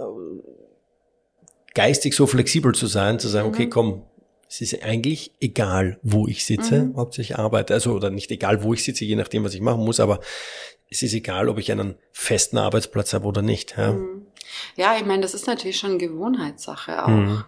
[1.73, 3.55] geistig so flexibel zu sein, zu sagen, mhm.
[3.55, 4.03] okay, komm,
[4.51, 6.97] es ist eigentlich egal, wo ich sitze, mhm.
[6.99, 9.99] hauptsächlich arbeite, also oder nicht egal, wo ich sitze, je nachdem, was ich machen muss,
[9.99, 10.21] aber
[10.91, 13.79] es ist egal, ob ich einen festen Arbeitsplatz habe oder nicht.
[13.79, 14.24] Ja, mhm.
[14.77, 17.09] Ja ich meine, das ist natürlich schon Gewohnheitssache auch.
[17.09, 17.45] Mhm.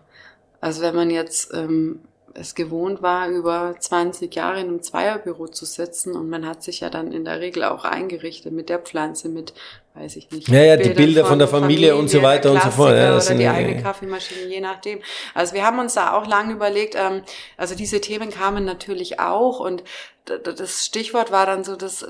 [0.60, 2.00] Also wenn man jetzt ähm,
[2.38, 6.80] es gewohnt war, über 20 Jahre in einem Zweierbüro zu sitzen und man hat sich
[6.80, 9.54] ja dann in der Regel auch eingerichtet mit der Pflanze, mit,
[9.94, 10.48] weiß ich nicht.
[10.48, 12.92] Ja, ja, die Bilder von, von der Familie, Familie, und so weiter und so fort.
[12.92, 15.00] Ja, das oder die eigene Kaffeemaschine, je nachdem.
[15.34, 17.22] Also wir haben uns da auch lange überlegt, ähm,
[17.56, 19.82] also diese Themen kamen natürlich auch und
[20.24, 22.04] das Stichwort war dann so, dass,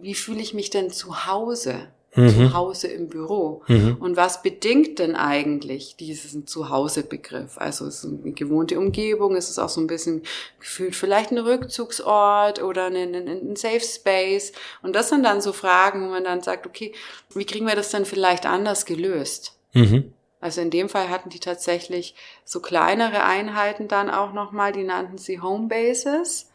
[0.00, 1.88] wie fühle ich mich denn zu Hause?
[2.14, 2.28] Mhm.
[2.28, 3.62] zu Hause im Büro.
[3.68, 3.96] Mhm.
[4.00, 7.58] Und was bedingt denn eigentlich diesen Zuhause-Begriff?
[7.58, 10.22] Also es ist eine gewohnte Umgebung, es ist auch so ein bisschen
[10.58, 14.52] gefühlt vielleicht ein Rückzugsort oder ein, ein, ein Safe Space.
[14.82, 16.92] Und das sind dann so Fragen, wo man dann sagt, okay,
[17.34, 19.56] wie kriegen wir das denn vielleicht anders gelöst?
[19.72, 20.12] Mhm.
[20.40, 25.18] Also in dem Fall hatten die tatsächlich so kleinere Einheiten dann auch nochmal, die nannten
[25.18, 26.49] sie Homebases.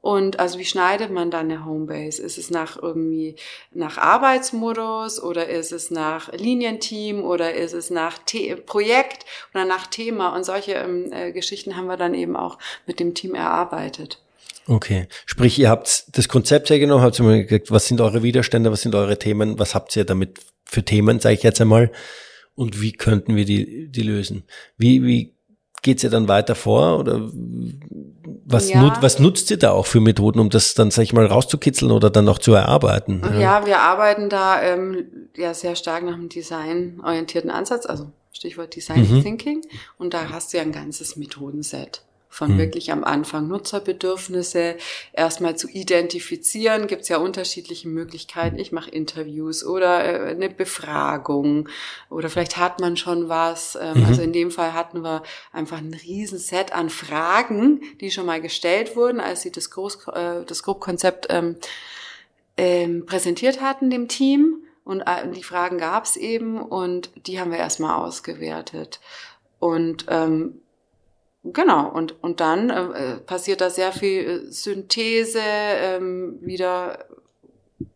[0.00, 2.22] Und also wie schneidet man dann eine Homebase?
[2.22, 3.36] Ist es nach irgendwie
[3.70, 9.86] nach Arbeitsmodus oder ist es nach Linienteam oder ist es nach The Projekt oder nach
[9.86, 10.34] Thema?
[10.34, 14.22] Und solche ähm, äh, Geschichten haben wir dann eben auch mit dem Team erarbeitet.
[14.66, 18.82] Okay, sprich, ihr habt das Konzept hergenommen, habt mal gesagt, was sind eure Widerstände, was
[18.82, 21.90] sind eure Themen, was habt ihr damit für Themen, sage ich jetzt einmal,
[22.54, 24.44] und wie könnten wir die, die lösen?
[24.76, 25.34] Wie, wie
[25.82, 27.30] geht's ja dann weiter vor oder
[28.44, 28.82] was, ja.
[28.82, 31.90] nut, was nutzt ihr da auch für Methoden, um das dann, sag ich mal, rauszukitzeln
[31.90, 33.22] oder dann noch zu erarbeiten?
[33.24, 38.74] Ja, ja wir arbeiten da ähm, ja sehr stark nach einem designorientierten Ansatz, also Stichwort
[38.74, 39.22] Design mhm.
[39.22, 39.62] Thinking.
[39.98, 42.58] Und da hast du ja ein ganzes Methodenset von hm.
[42.58, 44.76] wirklich am Anfang Nutzerbedürfnisse
[45.12, 46.86] erstmal zu identifizieren.
[46.86, 48.58] Gibt es ja unterschiedliche Möglichkeiten.
[48.58, 51.68] Ich mache Interviews oder äh, eine Befragung
[52.08, 53.76] oder vielleicht hat man schon was.
[53.80, 54.06] Ähm, mhm.
[54.06, 58.94] Also in dem Fall hatten wir einfach ein Riesenset an Fragen, die schon mal gestellt
[58.94, 61.56] wurden, als sie das, Groß, äh, das Grobkonzept ähm,
[62.56, 64.64] ähm, präsentiert hatten dem Team.
[64.84, 69.00] Und äh, die Fragen gab es eben und die haben wir erstmal ausgewertet.
[69.58, 70.60] Und ähm,
[71.42, 77.06] Genau, und, und dann äh, passiert da sehr viel äh, Synthese, ähm, wieder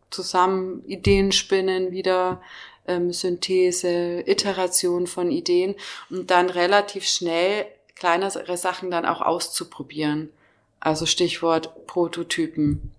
[0.09, 2.41] zusammen Ideen spinnen, wieder
[2.87, 5.75] ähm, Synthese, Iteration von Ideen
[6.09, 10.31] und dann relativ schnell kleinere Sachen dann auch auszuprobieren.
[10.79, 12.91] Also Stichwort Prototypen.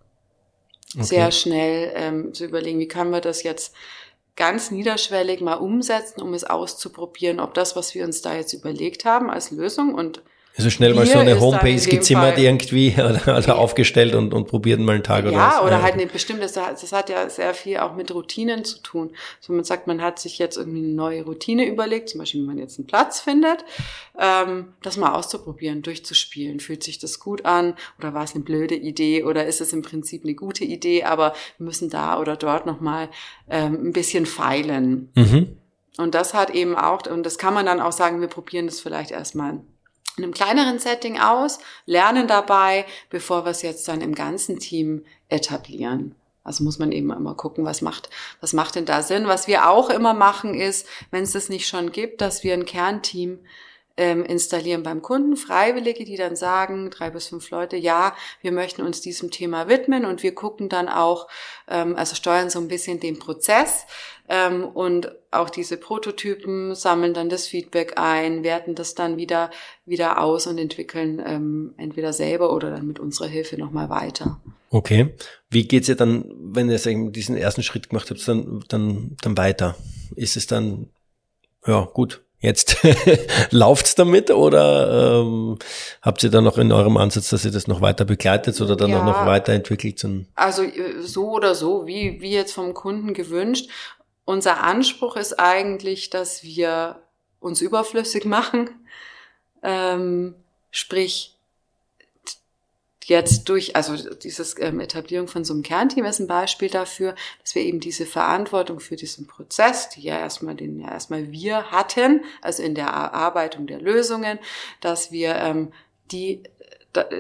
[0.94, 1.04] Okay.
[1.04, 3.74] Sehr schnell ähm, zu überlegen, wie können wir das jetzt
[4.36, 9.04] ganz niederschwellig mal umsetzen, um es auszuprobieren, ob das, was wir uns da jetzt überlegt
[9.04, 10.22] haben als Lösung und
[10.56, 14.94] Also schnell mal so eine Homepage gezimmert irgendwie oder, oder aufgestellt und, und probiert mal
[14.94, 15.54] einen Tag ja, oder was.
[15.54, 19.10] Ja, oder halt eine bestimmte, das hat ja sehr viel auch mit Routinen zu tun.
[19.40, 22.46] So man sagt, man hat sich jetzt irgendwie eine neue Routine überlegt, zum Beispiel, wenn
[22.46, 23.66] man jetzt einen Platz findet,
[24.18, 26.60] ähm, das mal auszuprobieren, durchzuspielen.
[26.60, 29.82] Fühlt sich das gut an oder war es eine blöde Idee oder ist es im
[29.82, 33.10] Prinzip eine gute Idee, aber wir müssen da oder dort nochmal
[33.50, 35.10] ähm, ein bisschen feilen.
[35.14, 35.58] Mhm.
[35.98, 38.80] Und das hat eben auch, und das kann man dann auch sagen, wir probieren das
[38.80, 39.60] vielleicht erstmal
[40.16, 45.04] in einem kleineren Setting aus, lernen dabei, bevor wir es jetzt dann im ganzen Team
[45.28, 46.14] etablieren.
[46.42, 48.08] Also muss man eben immer gucken, was macht,
[48.40, 49.26] was macht denn da Sinn.
[49.26, 52.64] Was wir auch immer machen ist, wenn es das nicht schon gibt, dass wir ein
[52.64, 53.40] Kernteam
[53.96, 58.82] ähm, installieren beim Kunden, Freiwillige, die dann sagen, drei bis fünf Leute, ja, wir möchten
[58.82, 61.28] uns diesem Thema widmen und wir gucken dann auch,
[61.68, 63.86] ähm, also steuern so ein bisschen den Prozess
[64.28, 69.50] ähm, und auch diese Prototypen sammeln dann das Feedback ein, werten das dann wieder
[69.84, 74.40] wieder aus und entwickeln ähm, entweder selber oder dann mit unserer Hilfe nochmal weiter.
[74.70, 75.14] Okay.
[75.48, 76.78] Wie geht's ihr dann, wenn ihr
[77.10, 79.76] diesen ersten Schritt gemacht habt, dann, dann, dann weiter?
[80.16, 80.90] Ist es dann,
[81.66, 82.76] ja, gut, jetzt
[83.50, 85.58] lauft's damit oder ähm,
[86.02, 88.90] habt ihr dann noch in eurem Ansatz, dass ihr das noch weiter begleitet oder dann
[88.90, 90.06] ja, auch noch weiterentwickelt?
[90.34, 93.70] Also äh, so oder so, wie, wie jetzt vom Kunden gewünscht.
[94.24, 97.00] Unser Anspruch ist eigentlich, dass wir
[97.40, 98.70] uns überflüssig machen,
[99.62, 100.34] ähm,
[100.70, 101.35] sprich
[103.06, 107.54] jetzt durch, also dieses ähm, Etablierung von so einem Kernteam ist ein Beispiel dafür, dass
[107.54, 112.24] wir eben diese Verantwortung für diesen Prozess, die ja erstmal den ja erstmal wir hatten,
[112.42, 114.40] also in der Erarbeitung der Lösungen,
[114.80, 115.72] dass wir ähm,
[116.10, 116.42] die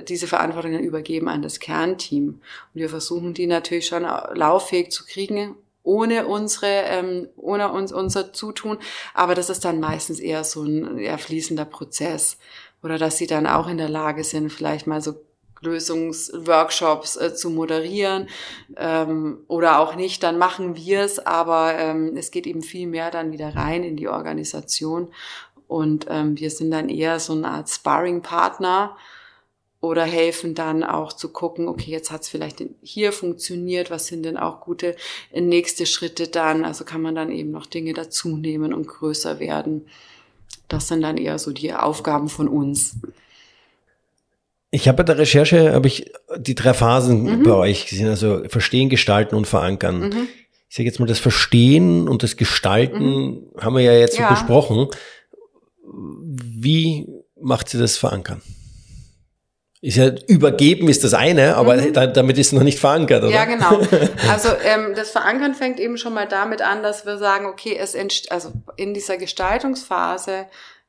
[0.08, 2.28] diese Verantwortung dann übergeben an das Kernteam.
[2.28, 2.40] Und
[2.72, 8.78] wir versuchen die natürlich schon lauffähig zu kriegen, ohne unsere, ähm, ohne uns, unser Zutun.
[9.12, 12.38] Aber das ist dann meistens eher so ein eher fließender Prozess.
[12.82, 15.25] Oder dass sie dann auch in der Lage sind, vielleicht mal so
[15.60, 18.28] Lösungsworkshops äh, zu moderieren
[18.76, 23.10] ähm, oder auch nicht, dann machen wir es, aber ähm, es geht eben viel mehr
[23.10, 25.08] dann wieder rein in die Organisation
[25.68, 28.96] und ähm, wir sind dann eher so eine Art Sparring-Partner
[29.80, 34.24] oder helfen dann auch zu gucken, okay, jetzt hat es vielleicht hier funktioniert, was sind
[34.24, 34.96] denn auch gute
[35.32, 36.64] äh, nächste Schritte dann?
[36.64, 39.86] Also kann man dann eben noch Dinge dazu nehmen und größer werden.
[40.68, 42.96] Das sind dann eher so die Aufgaben von uns.
[44.76, 47.42] Ich habe bei der Recherche habe ich die drei Phasen mhm.
[47.44, 50.10] bei euch gesehen, also verstehen, gestalten und verankern.
[50.10, 50.28] Mhm.
[50.68, 53.50] Ich sage jetzt mal, das Verstehen und das Gestalten mhm.
[53.58, 54.28] haben wir ja jetzt ja.
[54.28, 54.88] so besprochen.
[55.82, 57.08] Wie
[57.40, 58.42] macht sie das verankern?
[59.80, 61.94] Ist ja übergeben ist das eine, aber mhm.
[61.94, 63.32] da, damit ist es noch nicht verankert, oder?
[63.32, 63.80] Ja, genau.
[64.28, 67.94] Also ähm, das Verankern fängt eben schon mal damit an, dass wir sagen, okay, es
[67.94, 70.44] entsteht, also in dieser Gestaltungsphase,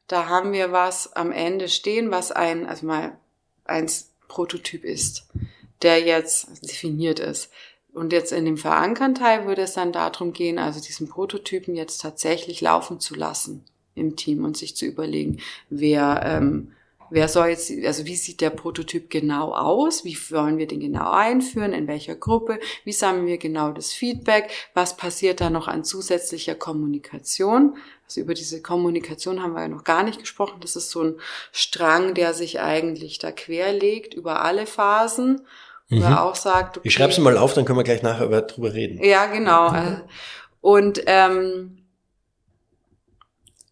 [0.08, 3.14] da haben wir was am Ende stehen, was ein, also mal
[3.70, 5.28] eins Prototyp ist,
[5.82, 7.52] der jetzt definiert ist.
[7.94, 12.62] Und jetzt in dem Verankern-Teil würde es dann darum gehen, also diesen Prototypen jetzt tatsächlich
[12.62, 13.66] laufen zu lassen
[13.96, 15.40] im Team und sich zu überlegen,
[15.70, 16.74] wer ähm,
[17.10, 20.04] Wer soll jetzt, also wie sieht der Prototyp genau aus?
[20.04, 21.74] Wie wollen wir den genau einführen?
[21.74, 22.60] In welcher Gruppe?
[22.84, 24.50] Wie sammeln wir genau das Feedback?
[24.74, 27.78] Was passiert da noch an zusätzlicher Kommunikation?
[28.06, 30.60] Also über diese Kommunikation haben wir ja noch gar nicht gesprochen.
[30.62, 31.16] Das ist so ein
[31.52, 35.42] Strang, der sich eigentlich da querlegt über alle Phasen.
[35.90, 36.04] Wo mhm.
[36.04, 38.74] er auch sagt, okay, ich schreibe es mal auf, dann können wir gleich nachher drüber
[38.74, 39.02] reden.
[39.02, 39.74] Ja, genau.
[40.60, 41.78] Und ähm,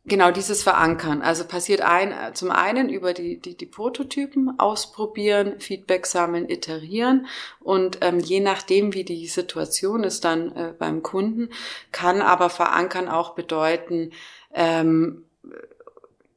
[0.07, 1.23] Genau, dieses Verankern.
[1.23, 7.25] Also passiert ein, zum einen über die, die, die Prototypen ausprobieren, Feedback sammeln, iterieren
[7.59, 11.49] und ähm, je nachdem, wie die Situation ist dann äh, beim Kunden,
[11.91, 14.11] kann aber Verankern auch bedeuten,
[14.53, 15.23] ähm,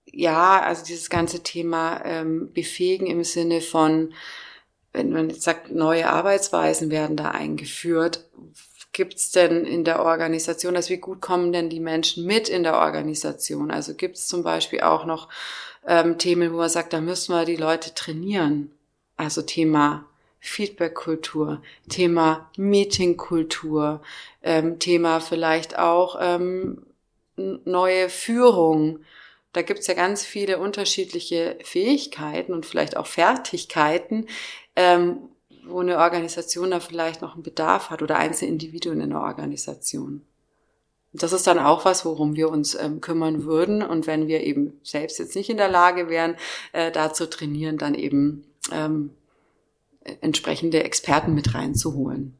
[0.06, 4.14] ja, also dieses ganze Thema ähm, befähigen im Sinne von,
[4.94, 8.24] wenn man jetzt sagt, neue Arbeitsweisen werden da eingeführt,
[8.98, 12.74] gibt's denn in der Organisation, also wie gut kommen denn die Menschen mit in der
[12.78, 13.70] Organisation?
[13.70, 15.28] Also gibt's zum Beispiel auch noch
[15.86, 18.72] ähm, Themen, wo man sagt, da müssen wir die Leute trainieren.
[19.16, 20.04] Also Thema
[20.40, 24.02] Feedback-Kultur, Thema Meeting-Kultur,
[24.42, 26.84] ähm, Thema vielleicht auch ähm,
[27.36, 29.04] neue Führung.
[29.52, 34.26] Da gibt's ja ganz viele unterschiedliche Fähigkeiten und vielleicht auch Fertigkeiten,
[34.74, 35.18] ähm,
[35.68, 40.22] wo eine Organisation da vielleicht noch einen Bedarf hat oder einzelne Individuen in der Organisation.
[41.12, 43.82] Und das ist dann auch was, worum wir uns ähm, kümmern würden.
[43.82, 46.36] Und wenn wir eben selbst jetzt nicht in der Lage wären,
[46.72, 49.10] äh, da zu trainieren, dann eben ähm,
[50.20, 52.34] entsprechende Experten mit reinzuholen.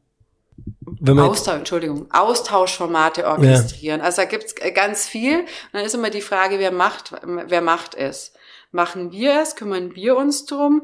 [1.07, 3.99] Austausch, Entschuldigung, Austauschformate orchestrieren.
[3.99, 4.05] Ja.
[4.05, 5.39] Also da gibt's ganz viel.
[5.39, 8.33] Und dann ist immer die Frage, wer macht, wer macht es?
[8.71, 10.83] Machen wir es, kümmern wir uns drum,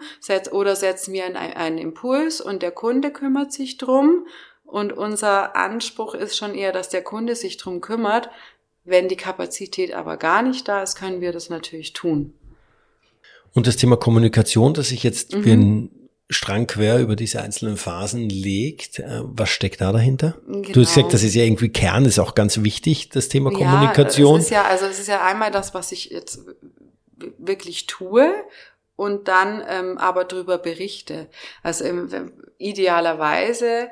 [0.52, 4.26] oder setzen wir einen, einen Impuls und der Kunde kümmert sich drum.
[4.64, 8.30] Und unser Anspruch ist schon eher, dass der Kunde sich drum kümmert.
[8.84, 12.34] Wenn die Kapazität aber gar nicht da ist, können wir das natürlich tun.
[13.54, 15.46] Und das Thema Kommunikation, das sich jetzt mhm.
[15.46, 15.90] wie ein
[16.30, 20.38] Strang quer über diese einzelnen Phasen legt, äh, was steckt da dahinter?
[20.48, 20.62] Genau.
[20.72, 23.58] Du hast gesagt, das ist ja irgendwie Kern, ist auch ganz wichtig, das Thema ja,
[23.60, 24.40] Kommunikation.
[24.40, 26.40] Es ist ja, also es ist ja einmal das, was ich jetzt
[27.38, 28.34] wirklich tue
[28.96, 31.30] und dann ähm, aber darüber berichte.
[31.64, 33.90] Also ähm, idealerweise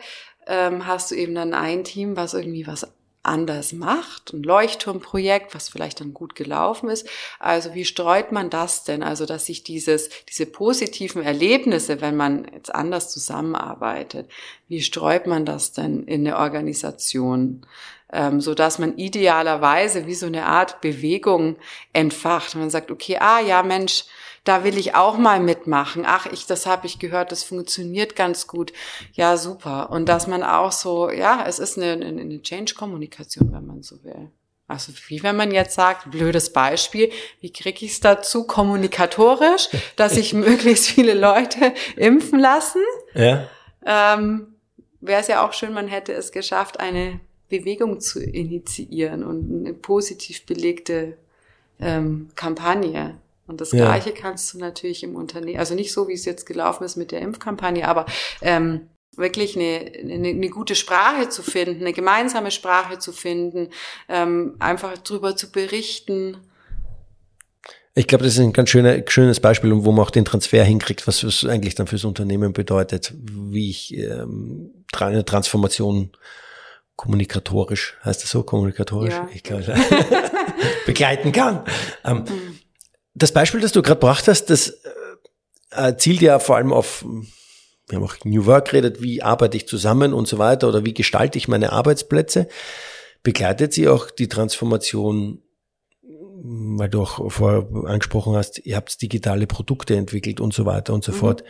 [0.48, 2.88] ähm, hast du eben dann ein Team, was irgendwie was
[3.24, 7.08] anders macht, ein Leuchtturmprojekt, was vielleicht dann gut gelaufen ist.
[7.40, 9.02] Also wie streut man das denn?
[9.02, 14.30] Also dass sich dieses, diese positiven Erlebnisse, wenn man jetzt anders zusammenarbeitet,
[14.68, 17.66] wie streut man das denn in eine Organisation?
[18.14, 21.58] Ähm, so dass man idealerweise wie so eine Art Bewegung
[21.94, 22.54] entfacht.
[22.56, 24.06] Man sagt, okay, ah ja, Mensch,
[24.44, 26.04] da will ich auch mal mitmachen.
[26.06, 28.74] Ach, ich, das habe ich gehört, das funktioniert ganz gut.
[29.14, 29.90] Ja, super.
[29.90, 34.30] Und dass man auch so, ja, es ist eine, eine, Change-Kommunikation, wenn man so will.
[34.68, 37.12] Also wie wenn man jetzt sagt, blödes Beispiel,
[37.42, 42.82] wie kriege ich es dazu kommunikatorisch, dass sich möglichst viele Leute impfen lassen?
[43.14, 43.48] Ja.
[43.86, 44.56] Ähm,
[45.00, 47.20] Wäre es ja auch schön, man hätte es geschafft, eine
[47.58, 51.18] Bewegung zu initiieren und eine positiv belegte
[51.80, 53.20] ähm, Kampagne.
[53.46, 53.86] Und das ja.
[53.86, 57.12] Gleiche kannst du natürlich im Unternehmen, also nicht so, wie es jetzt gelaufen ist mit
[57.12, 58.08] der Impfkampagne, aber
[58.42, 63.70] ähm, wirklich eine, eine, eine gute Sprache zu finden, eine gemeinsame Sprache zu finden,
[64.10, 66.38] ähm, einfach drüber zu berichten.
[67.94, 71.06] Ich glaube, das ist ein ganz schöner, schönes Beispiel, wo man auch den Transfer hinkriegt,
[71.06, 76.10] was es eigentlich dann fürs Unternehmen bedeutet, wie ich ähm, eine Transformation
[76.96, 79.30] kommunikatorisch, heißt das so, kommunikatorisch, ja.
[79.34, 79.66] ich glaube,
[80.86, 81.64] begleiten kann.
[82.06, 82.60] Ähm, mhm
[83.16, 84.82] das Beispiel, das du gerade gebracht hast, das
[85.72, 87.06] äh, zielt ja vor allem auf,
[87.88, 90.94] wir haben auch New Work geredet, wie arbeite ich zusammen und so weiter oder wie
[90.94, 92.48] gestalte ich meine Arbeitsplätze.
[93.22, 95.42] Begleitet sie auch die Transformation,
[96.02, 101.04] weil du auch vorher angesprochen hast, ihr habt digitale Produkte entwickelt und so weiter und
[101.04, 101.18] so mhm.
[101.18, 101.44] fort.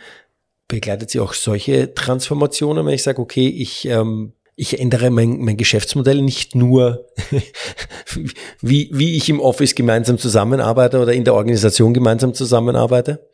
[0.68, 5.56] Begleitet sie auch solche Transformationen, wenn ich sage, okay, ich ähm, ich ändere mein, mein
[5.56, 7.06] Geschäftsmodell nicht nur,
[8.60, 13.28] wie, wie ich im Office gemeinsam zusammenarbeite oder in der Organisation gemeinsam zusammenarbeite?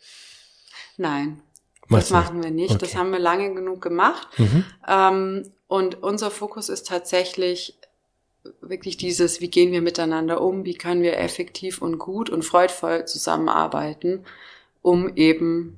[0.96, 1.42] Nein,
[1.88, 2.70] Macht's das machen wir nicht.
[2.70, 2.80] Okay.
[2.80, 4.28] Das haben wir lange genug gemacht.
[4.38, 4.64] Mhm.
[4.88, 7.78] Ähm, und unser Fokus ist tatsächlich
[8.60, 13.04] wirklich dieses, wie gehen wir miteinander um, wie können wir effektiv und gut und freudvoll
[13.04, 14.24] zusammenarbeiten,
[14.82, 15.76] um eben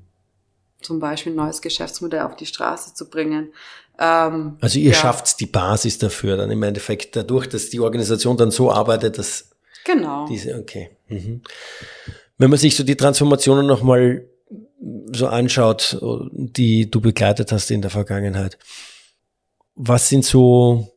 [0.81, 3.53] zum Beispiel ein neues Geschäftsmodell auf die Straße zu bringen.
[3.99, 4.97] Ähm, also ihr ja.
[4.97, 9.51] schafft die Basis dafür dann im Endeffekt dadurch, dass die Organisation dann so arbeitet, dass
[9.85, 10.97] genau diese okay.
[11.09, 11.43] Mhm.
[12.39, 14.25] Wenn man sich so die Transformationen nochmal
[15.13, 15.99] so anschaut,
[16.33, 18.59] die du begleitet hast in der Vergangenheit,
[19.75, 20.93] was sind so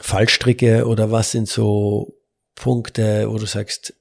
[0.00, 2.14] Fallstricke oder was sind so
[2.54, 3.94] Punkte, wo du sagst,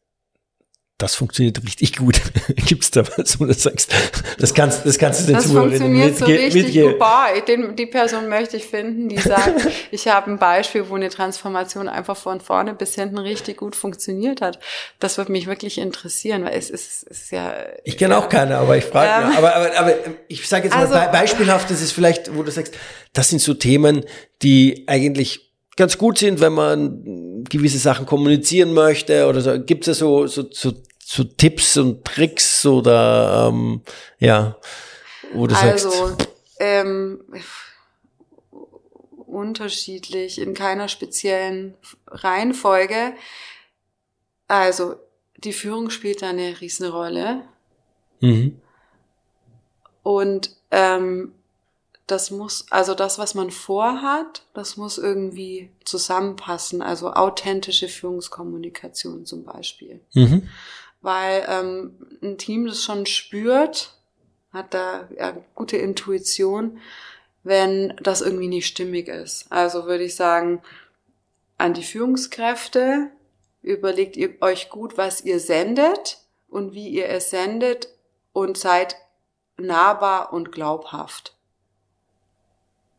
[0.98, 2.20] das funktioniert richtig gut.
[2.66, 3.94] Gibt's da was, wo du sagst,
[4.40, 6.10] das kannst, das kannst du den das Zuhörerinnen mitgeben?
[6.10, 7.00] Das funktioniert so richtig gut.
[7.00, 11.10] Boah, den, die Person möchte ich finden, die sagt, ich habe ein Beispiel, wo eine
[11.10, 14.58] Transformation einfach von vorne bis hinten richtig gut funktioniert hat.
[15.00, 17.54] Das würde mich wirklich interessieren, weil es ist, es ist ja...
[17.84, 19.94] Ich kenne ja, auch keine, aber ich frage ähm, aber, aber, aber
[20.28, 22.74] ich sage jetzt also, mal beispielhaft, das ist vielleicht, wo du sagst,
[23.14, 24.04] das sind so Themen,
[24.42, 29.64] die eigentlich ganz gut sind, wenn man gewisse Sachen kommunizieren möchte oder so.
[29.64, 30.74] Gibt es ja so, so, so,
[31.10, 33.82] so Tipps und Tricks oder ähm,
[34.20, 34.58] ja,
[35.32, 36.28] wo du also, sagst.
[36.60, 37.24] Ähm,
[39.26, 41.76] unterschiedlich, in keiner speziellen
[42.08, 43.14] Reihenfolge.
[44.50, 44.96] Also
[45.38, 47.44] die Führung spielt da eine Riesenrolle.
[48.20, 48.60] Mhm.
[50.04, 51.32] Und ähm,
[52.06, 56.82] das muss, also das, was man vorhat, das muss irgendwie zusammenpassen.
[56.82, 60.02] Also authentische Führungskommunikation zum Beispiel.
[60.14, 60.50] Mhm.
[61.02, 63.94] Weil ähm, ein Team das schon spürt,
[64.52, 66.80] hat da ja, gute Intuition,
[67.44, 69.52] wenn das irgendwie nicht stimmig ist.
[69.52, 70.62] Also würde ich sagen,
[71.58, 73.10] an die Führungskräfte,
[73.62, 76.20] überlegt ihr euch gut, was ihr sendet
[76.50, 77.90] und wie ihr es sendet
[78.34, 78.96] und seid
[79.58, 81.38] nahbar und glaubhaft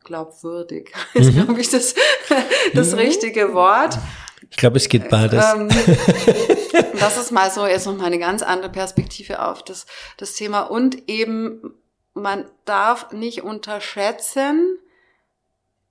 [0.08, 1.44] glaubwürdig ist, mhm.
[1.44, 1.94] glaube ich, das,
[2.74, 2.98] das mhm.
[2.98, 3.96] richtige Wort.
[4.50, 5.44] Ich glaube, es geht beides.
[5.54, 5.68] Ähm,
[6.98, 10.62] das ist mal so jetzt noch mal eine ganz andere Perspektive auf das, das Thema.
[10.62, 11.74] Und eben,
[12.14, 14.78] man darf nicht unterschätzen,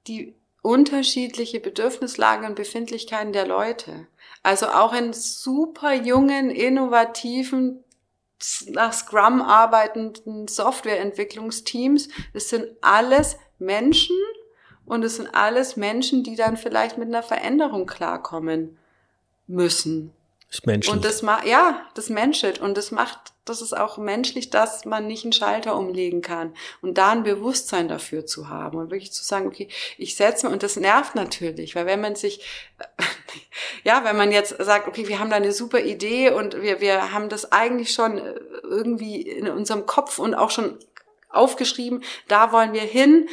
[0.07, 4.07] die unterschiedliche Bedürfnislage und Befindlichkeiten der Leute.
[4.43, 7.83] Also auch in super jungen, innovativen
[8.67, 12.09] nach Scrum arbeitenden Softwareentwicklungsteams.
[12.33, 14.15] Es sind alles Menschen
[14.85, 18.77] und es sind alles Menschen, die dann vielleicht mit einer Veränderung klarkommen
[19.47, 20.13] müssen.
[20.49, 20.95] Das menschelt.
[20.95, 22.59] Und das macht, ja, das menschelt.
[22.59, 26.55] Und das macht, das ist auch menschlich, dass man nicht einen Schalter umlegen kann.
[26.81, 29.67] Und da ein Bewusstsein dafür zu haben und wirklich zu sagen, okay,
[29.97, 32.45] ich setze mir, und das nervt natürlich, weil wenn man sich,
[33.83, 37.11] ja, wenn man jetzt sagt, okay, wir haben da eine super Idee und wir, wir
[37.11, 40.79] haben das eigentlich schon äh, irgendwie in unserem Kopf und auch schon
[41.29, 43.27] aufgeschrieben, da wollen wir hin,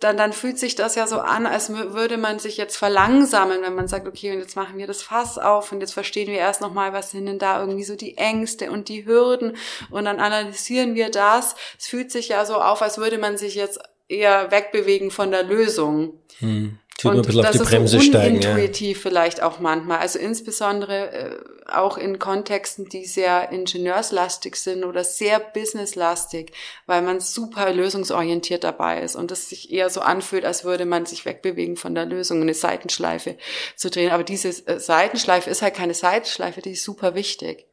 [0.00, 3.74] dann, dann fühlt sich das ja so an, als würde man sich jetzt verlangsamen, wenn
[3.74, 6.60] man sagt, okay, und jetzt machen wir das Fass auf und jetzt verstehen wir erst
[6.60, 9.56] nochmal, was sind denn da irgendwie so die Ängste und die Hürden
[9.90, 11.54] und dann analysieren wir das.
[11.78, 13.78] Es fühlt sich ja so auf, als würde man sich jetzt
[14.08, 16.20] eher wegbewegen von der Lösung.
[16.38, 16.78] Hm.
[16.98, 18.36] Tut und ein bisschen auf die Bremse so steigen.
[18.36, 19.02] Intuitiv ja.
[19.02, 19.98] vielleicht auch manchmal.
[19.98, 21.36] Also insbesondere äh,
[21.70, 26.52] auch in Kontexten, die sehr ingenieurslastig sind oder sehr businesslastig,
[26.86, 31.04] weil man super lösungsorientiert dabei ist und es sich eher so anfühlt, als würde man
[31.04, 33.36] sich wegbewegen von der Lösung, eine Seitenschleife
[33.74, 34.10] zu drehen.
[34.10, 37.66] Aber diese äh, Seitenschleife ist halt keine Seitenschleife, die ist super wichtig.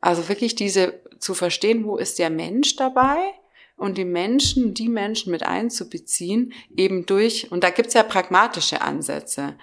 [0.00, 3.34] Also wirklich diese zu verstehen, wo ist der Mensch dabei?
[3.76, 9.56] Und die Menschen, die Menschen mit einzubeziehen, eben durch, und da gibt's ja pragmatische Ansätze,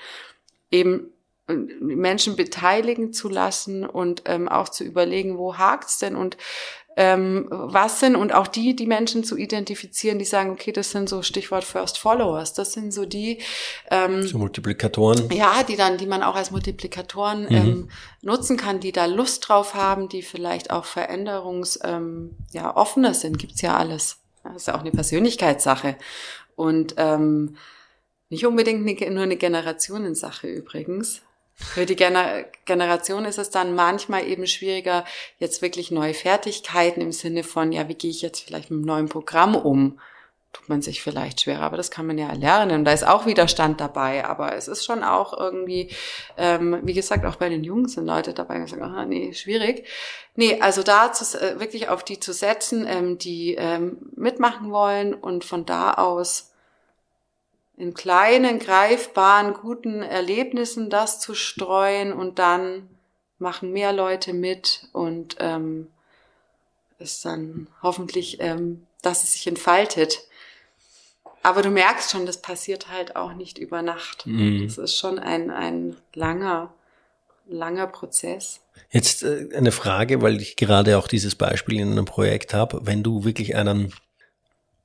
[0.72, 1.12] eben
[1.48, 6.16] äh, Menschen beteiligen zu lassen und ähm, auch zu überlegen, wo hakt's denn?
[6.16, 6.38] Und
[6.96, 11.10] ähm, was sind und auch die, die Menschen zu identifizieren, die sagen, okay, das sind
[11.10, 13.40] so Stichwort First Followers, das sind so die
[13.90, 15.30] ähm, so Multiplikatoren.
[15.32, 17.56] Ja, die dann, die man auch als Multiplikatoren mhm.
[17.56, 17.90] ähm,
[18.22, 23.40] nutzen kann, die da Lust drauf haben, die vielleicht auch veränderungs ähm, ja offener sind,
[23.40, 24.18] gibt's ja alles.
[24.44, 25.96] Das ist ja auch eine Persönlichkeitssache
[26.56, 27.56] und ähm,
[28.30, 31.22] nicht unbedingt eine, nur eine Generationensache übrigens.
[31.64, 35.06] Für die Gener Generation ist es dann manchmal eben schwieriger,
[35.40, 38.86] jetzt wirklich neue Fertigkeiten im Sinne von, ja, wie gehe ich jetzt vielleicht mit einem
[38.86, 40.00] neuen Programm um?
[40.54, 42.80] Tut man sich vielleicht schwerer, aber das kann man ja lernen.
[42.80, 45.90] Und da ist auch Widerstand dabei, aber es ist schon auch irgendwie,
[46.38, 49.88] ähm, wie gesagt, auch bei den Jungen sind Leute dabei, die sagen, ah, nee, schwierig.
[50.36, 55.16] Nee, also da zu, äh, wirklich auf die zu setzen, ähm, die ähm, mitmachen wollen
[55.16, 56.53] und von da aus
[57.78, 62.90] in kleinen, greifbaren, guten Erlebnissen das zu streuen und dann
[63.40, 65.88] machen mehr Leute mit und ähm,
[67.00, 70.20] ist dann hoffentlich, ähm, dass es sich entfaltet.
[71.42, 74.26] Aber du merkst schon, das passiert halt auch nicht über Nacht.
[74.26, 74.66] Mhm.
[74.66, 76.74] Das ist schon ein, ein langer,
[77.48, 78.62] langer Prozess.
[78.92, 82.82] Jetzt äh, eine Frage, weil ich gerade auch dieses Beispiel in einem Projekt habe.
[82.84, 83.94] Wenn du wirklich einen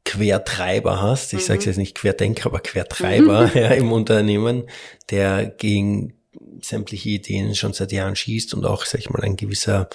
[0.09, 1.44] Quertreiber hast, ich mhm.
[1.44, 3.50] sage es jetzt nicht Querdenker, aber Quertreiber mhm.
[3.54, 4.64] ja, im Unternehmen,
[5.11, 6.14] der gegen
[6.62, 9.88] sämtliche Ideen schon seit Jahren schießt und auch, sag ich mal, ein gewisser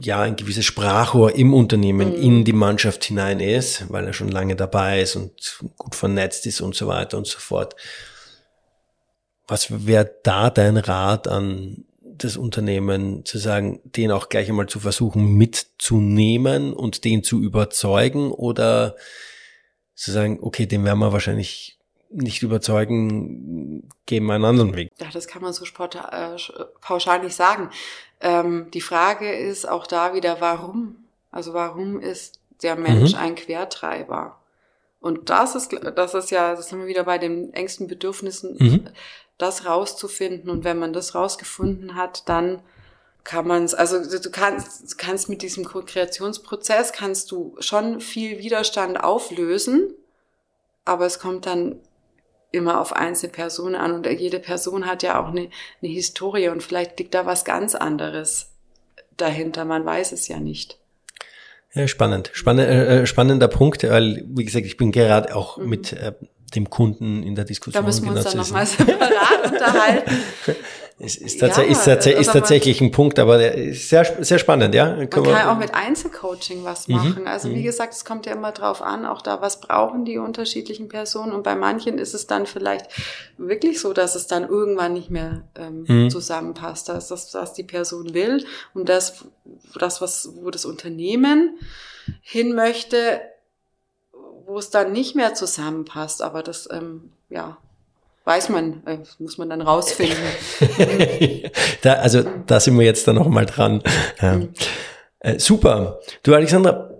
[0.00, 2.22] ja, ein gewisses Sprachrohr im Unternehmen mhm.
[2.22, 6.62] in die Mannschaft hinein ist, weil er schon lange dabei ist und gut vernetzt ist
[6.62, 7.76] und so weiter und so fort.
[9.46, 11.84] Was wäre da dein Rat an
[12.18, 18.32] das Unternehmen zu sagen, den auch gleich einmal zu versuchen mitzunehmen und den zu überzeugen
[18.32, 18.96] oder
[19.94, 21.78] zu sagen, okay, den werden wir wahrscheinlich
[22.10, 24.90] nicht überzeugen, geben wir einen anderen Weg.
[24.98, 26.36] Ja, das kann man so sport, äh,
[26.80, 27.70] pauschal nicht sagen.
[28.20, 30.96] Ähm, die Frage ist auch da wieder, warum?
[31.30, 33.18] Also warum ist der Mensch mhm.
[33.18, 34.38] ein Quertreiber?
[35.00, 38.56] Und das ist, das ist ja, das sind wir wieder bei den engsten Bedürfnissen.
[38.58, 38.88] Mhm
[39.38, 40.50] das rauszufinden.
[40.50, 42.62] Und wenn man das rausgefunden hat, dann
[43.26, 48.38] kann man es, also du kannst, du kannst mit diesem Kreationsprozess kannst du schon viel
[48.38, 49.92] Widerstand auflösen,
[50.84, 51.80] aber es kommt dann
[52.52, 55.50] immer auf einzelne Personen an und jede Person hat ja auch eine,
[55.82, 58.52] eine Historie und vielleicht liegt da was ganz anderes
[59.16, 60.78] dahinter, man weiß es ja nicht.
[61.74, 65.68] Ja, spannend, spannend äh, äh, spannender Punkt, weil wie gesagt, ich bin gerade auch mhm.
[65.68, 66.12] mit äh,
[66.54, 67.82] dem Kunden in der Diskussion.
[67.82, 70.16] Da müssen wir uns dann nochmal separat unterhalten.
[70.98, 74.74] Es ist, tats ja, ist, tats ist tatsächlich ein Punkt, aber ist sehr, sehr spannend,
[74.74, 74.96] ja.
[74.96, 76.94] Man kann ja auch mit Einzelcoaching was mhm.
[76.94, 77.22] machen.
[77.22, 77.26] Mhm.
[77.26, 77.64] Also wie mhm.
[77.64, 81.32] gesagt, es kommt ja immer drauf an, auch da, was brauchen die unterschiedlichen Personen.
[81.32, 82.86] Und bei manchen ist es dann vielleicht
[83.36, 86.10] wirklich so, dass es dann irgendwann nicht mehr ähm, mhm.
[86.10, 86.88] zusammenpasst.
[86.88, 89.26] dass das, was die Person will und das,
[89.78, 91.58] das, was, wo das Unternehmen
[92.22, 93.20] hin möchte,
[94.46, 96.22] wo es dann nicht mehr zusammenpasst.
[96.22, 97.58] Aber das, ähm, ja,
[98.24, 100.16] weiß man, äh, muss man dann rausfinden.
[101.82, 103.82] da, also da sind wir jetzt dann noch mal dran.
[104.20, 104.36] Ja.
[104.36, 104.48] Mhm.
[105.20, 106.00] Äh, super.
[106.22, 106.90] Du, Alexandra,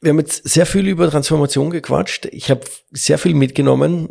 [0.00, 2.26] wir haben jetzt sehr viel über Transformation gequatscht.
[2.26, 2.60] Ich habe
[2.90, 4.10] sehr viel mitgenommen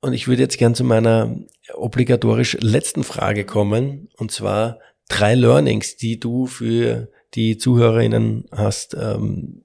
[0.00, 1.36] und ich würde jetzt gern zu meiner
[1.74, 4.08] obligatorisch letzten Frage kommen.
[4.16, 9.62] Und zwar drei Learnings, die du für die ZuhörerInnen hast, ähm,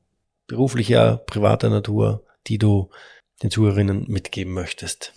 [0.47, 2.89] beruflicher, privater Natur, die du
[3.43, 5.13] den Zuhörerinnen mitgeben möchtest?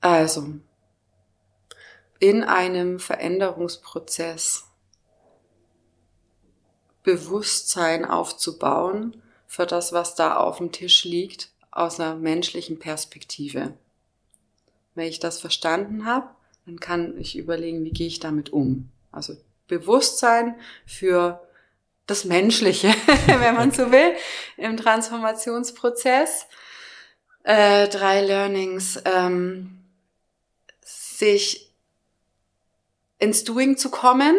[0.00, 0.54] Also,
[2.18, 4.64] in einem Veränderungsprozess
[7.02, 13.74] Bewusstsein aufzubauen für das, was da auf dem Tisch liegt, aus einer menschlichen Perspektive.
[14.94, 16.28] Wenn ich das verstanden habe,
[16.66, 18.90] dann kann ich überlegen, wie gehe ich damit um.
[19.12, 19.36] Also
[19.68, 20.56] Bewusstsein
[20.86, 21.46] für
[22.06, 22.88] das Menschliche,
[23.26, 24.14] wenn man so will,
[24.56, 26.46] im Transformationsprozess.
[27.42, 29.00] Äh, drei Learnings.
[29.04, 29.84] Ähm,
[31.16, 31.72] sich
[33.18, 34.36] ins Doing zu kommen.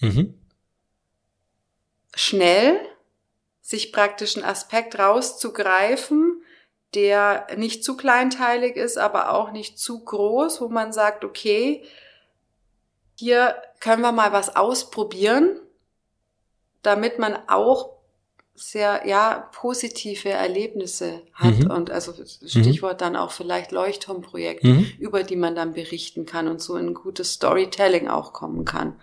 [0.00, 0.34] Mhm.
[2.14, 2.80] Schnell
[3.60, 6.42] sich praktisch einen Aspekt rauszugreifen,
[6.94, 11.84] der nicht zu kleinteilig ist, aber auch nicht zu groß, wo man sagt, okay,
[13.18, 15.58] hier können wir mal was ausprobieren,
[16.86, 17.90] damit man auch
[18.54, 21.70] sehr ja positive Erlebnisse hat mhm.
[21.70, 22.14] und also
[22.46, 22.98] Stichwort mhm.
[22.98, 24.92] dann auch vielleicht Leuchtturmprojekte, mhm.
[24.98, 28.98] über die man dann berichten kann und so in gutes Storytelling auch kommen kann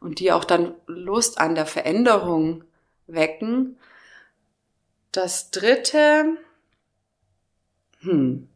[0.00, 2.64] und die auch dann Lust an der Veränderung
[3.06, 3.78] wecken.
[5.12, 6.36] Das dritte,
[8.00, 8.48] hm,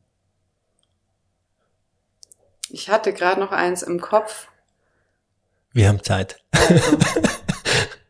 [2.69, 4.49] ich hatte gerade noch eins im Kopf.
[5.73, 6.43] Wir haben Zeit.
[6.51, 6.99] Also,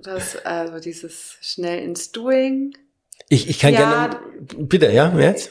[0.06, 2.76] das, also dieses schnell ins Doing.
[3.28, 4.20] Ich, ich kann ja, gerne,
[4.56, 5.50] bitte, ja, jetzt?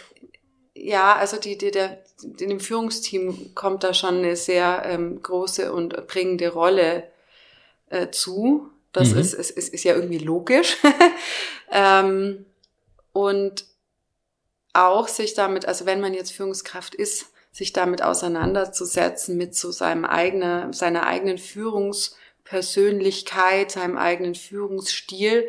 [0.73, 2.03] Ja, also die, die, der,
[2.39, 7.03] in dem Führungsteam kommt da schon eine sehr ähm, große und bringende Rolle
[7.89, 8.69] äh, zu.
[8.91, 9.19] Das mhm.
[9.19, 10.77] ist, ist, ist, ist ja irgendwie logisch.
[11.71, 12.45] ähm,
[13.11, 13.65] und
[14.73, 20.03] auch sich damit, also wenn man jetzt Führungskraft ist, sich damit auseinanderzusetzen mit so seinem
[20.03, 21.37] eigenen, seiner eigenen
[22.45, 25.47] Führungspersönlichkeit, seinem eigenen Führungsstil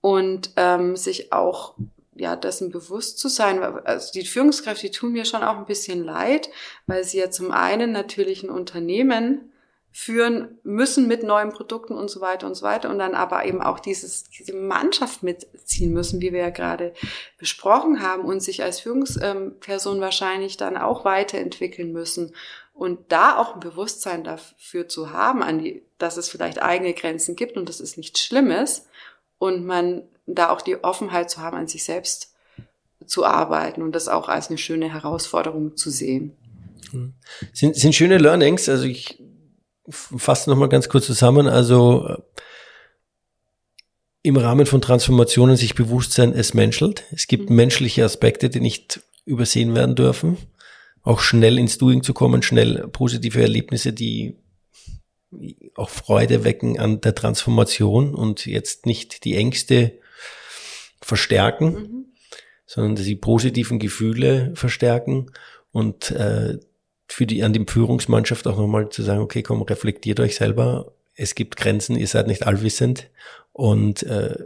[0.00, 1.74] und ähm, sich auch
[2.16, 3.62] ja, dessen bewusst zu sein.
[3.62, 6.48] Also die Führungskräfte, die tun mir schon auch ein bisschen leid,
[6.86, 9.50] weil sie ja zum einen natürlich ein Unternehmen
[9.90, 13.62] führen müssen mit neuen Produkten und so weiter und so weiter und dann aber eben
[13.62, 16.94] auch dieses, diese Mannschaft mitziehen müssen, wie wir ja gerade
[17.38, 22.34] besprochen haben und sich als Führungsperson wahrscheinlich dann auch weiterentwickeln müssen
[22.74, 27.56] und da auch ein Bewusstsein dafür zu haben, die, dass es vielleicht eigene Grenzen gibt
[27.56, 28.86] und das ist nichts Schlimmes
[29.38, 32.34] und man da auch die Offenheit zu haben, an sich selbst
[33.06, 36.36] zu arbeiten und das auch als eine schöne Herausforderung zu sehen.
[37.52, 38.68] Sind, sind schöne Learnings.
[38.68, 39.22] Also ich
[39.88, 41.46] fasse nochmal ganz kurz zusammen.
[41.46, 42.18] Also äh,
[44.22, 47.04] im Rahmen von Transformationen sich bewusst sein, es menschelt.
[47.12, 47.56] Es gibt mhm.
[47.56, 50.38] menschliche Aspekte, die nicht übersehen werden dürfen.
[51.04, 54.36] Auch schnell ins Doing zu kommen, schnell positive Erlebnisse, die
[55.74, 59.98] auch Freude wecken an der Transformation und jetzt nicht die Ängste
[61.00, 62.04] verstärken, mhm.
[62.66, 65.30] sondern die positiven Gefühle verstärken
[65.72, 66.58] und äh,
[67.06, 70.92] für die, an die Führungsmannschaft auch nochmal zu sagen, okay, komm, reflektiert euch selber.
[71.14, 73.10] Es gibt Grenzen, ihr seid nicht allwissend
[73.52, 74.36] und äh,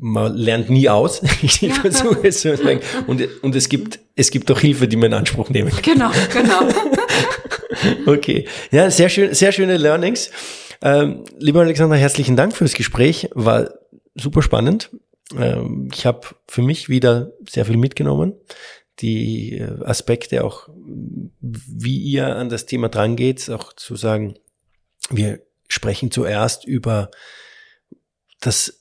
[0.00, 1.22] man lernt nie aus.
[1.42, 1.74] ich ja.
[1.74, 2.80] versuche es zu sagen.
[3.06, 5.82] Und, und es gibt, es gibt auch Hilfe, die man in Anspruch nehmen kann.
[5.82, 6.68] Genau, genau.
[8.12, 8.46] okay.
[8.70, 10.30] Ja, sehr schön, sehr schöne Learnings.
[10.82, 13.28] Ähm, lieber Alexander, herzlichen Dank fürs Gespräch.
[13.34, 13.70] War
[14.14, 14.90] super spannend.
[15.38, 18.34] Ähm, ich habe für mich wieder sehr viel mitgenommen
[19.00, 20.68] die äh, Aspekte auch,
[21.40, 24.34] wie ihr an das Thema drangeht, auch zu sagen,
[25.08, 27.10] wir sprechen zuerst über
[28.40, 28.79] das,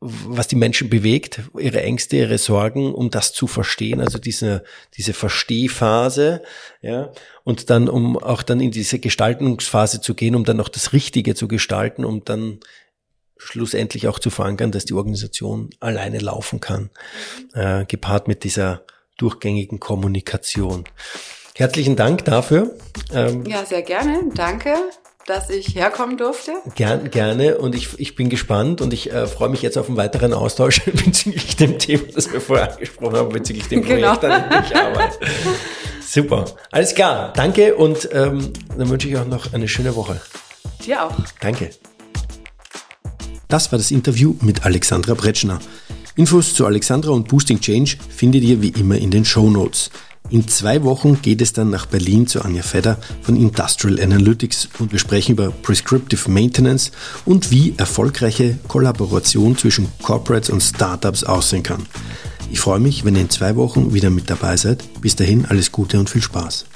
[0.00, 4.62] was die Menschen bewegt, ihre Ängste, ihre Sorgen, um das zu verstehen, also diese,
[4.96, 6.42] diese Verstehphase,
[6.82, 7.10] ja,
[7.42, 11.34] und dann, um auch dann in diese Gestaltungsphase zu gehen, um dann auch das Richtige
[11.34, 12.60] zu gestalten, um dann
[13.36, 16.90] schlussendlich auch zu verankern, dass die Organisation alleine laufen kann,
[17.54, 18.84] äh, gepaart mit dieser
[19.16, 20.84] durchgängigen Kommunikation.
[21.56, 22.76] Herzlichen Dank dafür.
[23.12, 24.30] Ähm, ja, sehr gerne.
[24.34, 24.76] Danke
[25.28, 26.52] dass ich herkommen durfte.
[26.74, 29.96] Gern, gerne und ich, ich bin gespannt und ich äh, freue mich jetzt auf einen
[29.96, 34.14] weiteren Austausch bezüglich dem Thema, das wir vorher angesprochen haben, bezüglich dem genau.
[34.14, 35.18] Projekt, an dem ich arbeite.
[36.00, 40.20] Super, alles klar, danke und ähm, dann wünsche ich auch noch eine schöne Woche.
[40.84, 41.14] Dir auch.
[41.40, 41.70] Danke.
[43.48, 45.58] Das war das Interview mit Alexandra Bretschner.
[46.16, 49.90] Infos zu Alexandra und Boosting Change findet ihr wie immer in den Show Notes.
[50.30, 54.92] In zwei Wochen geht es dann nach Berlin zu Anja Fedder von Industrial Analytics und
[54.92, 56.90] wir sprechen über Prescriptive Maintenance
[57.24, 61.86] und wie erfolgreiche Kollaboration zwischen Corporates und Startups aussehen kann.
[62.50, 64.84] Ich freue mich, wenn ihr in zwei Wochen wieder mit dabei seid.
[65.00, 66.66] Bis dahin alles Gute und viel Spaß.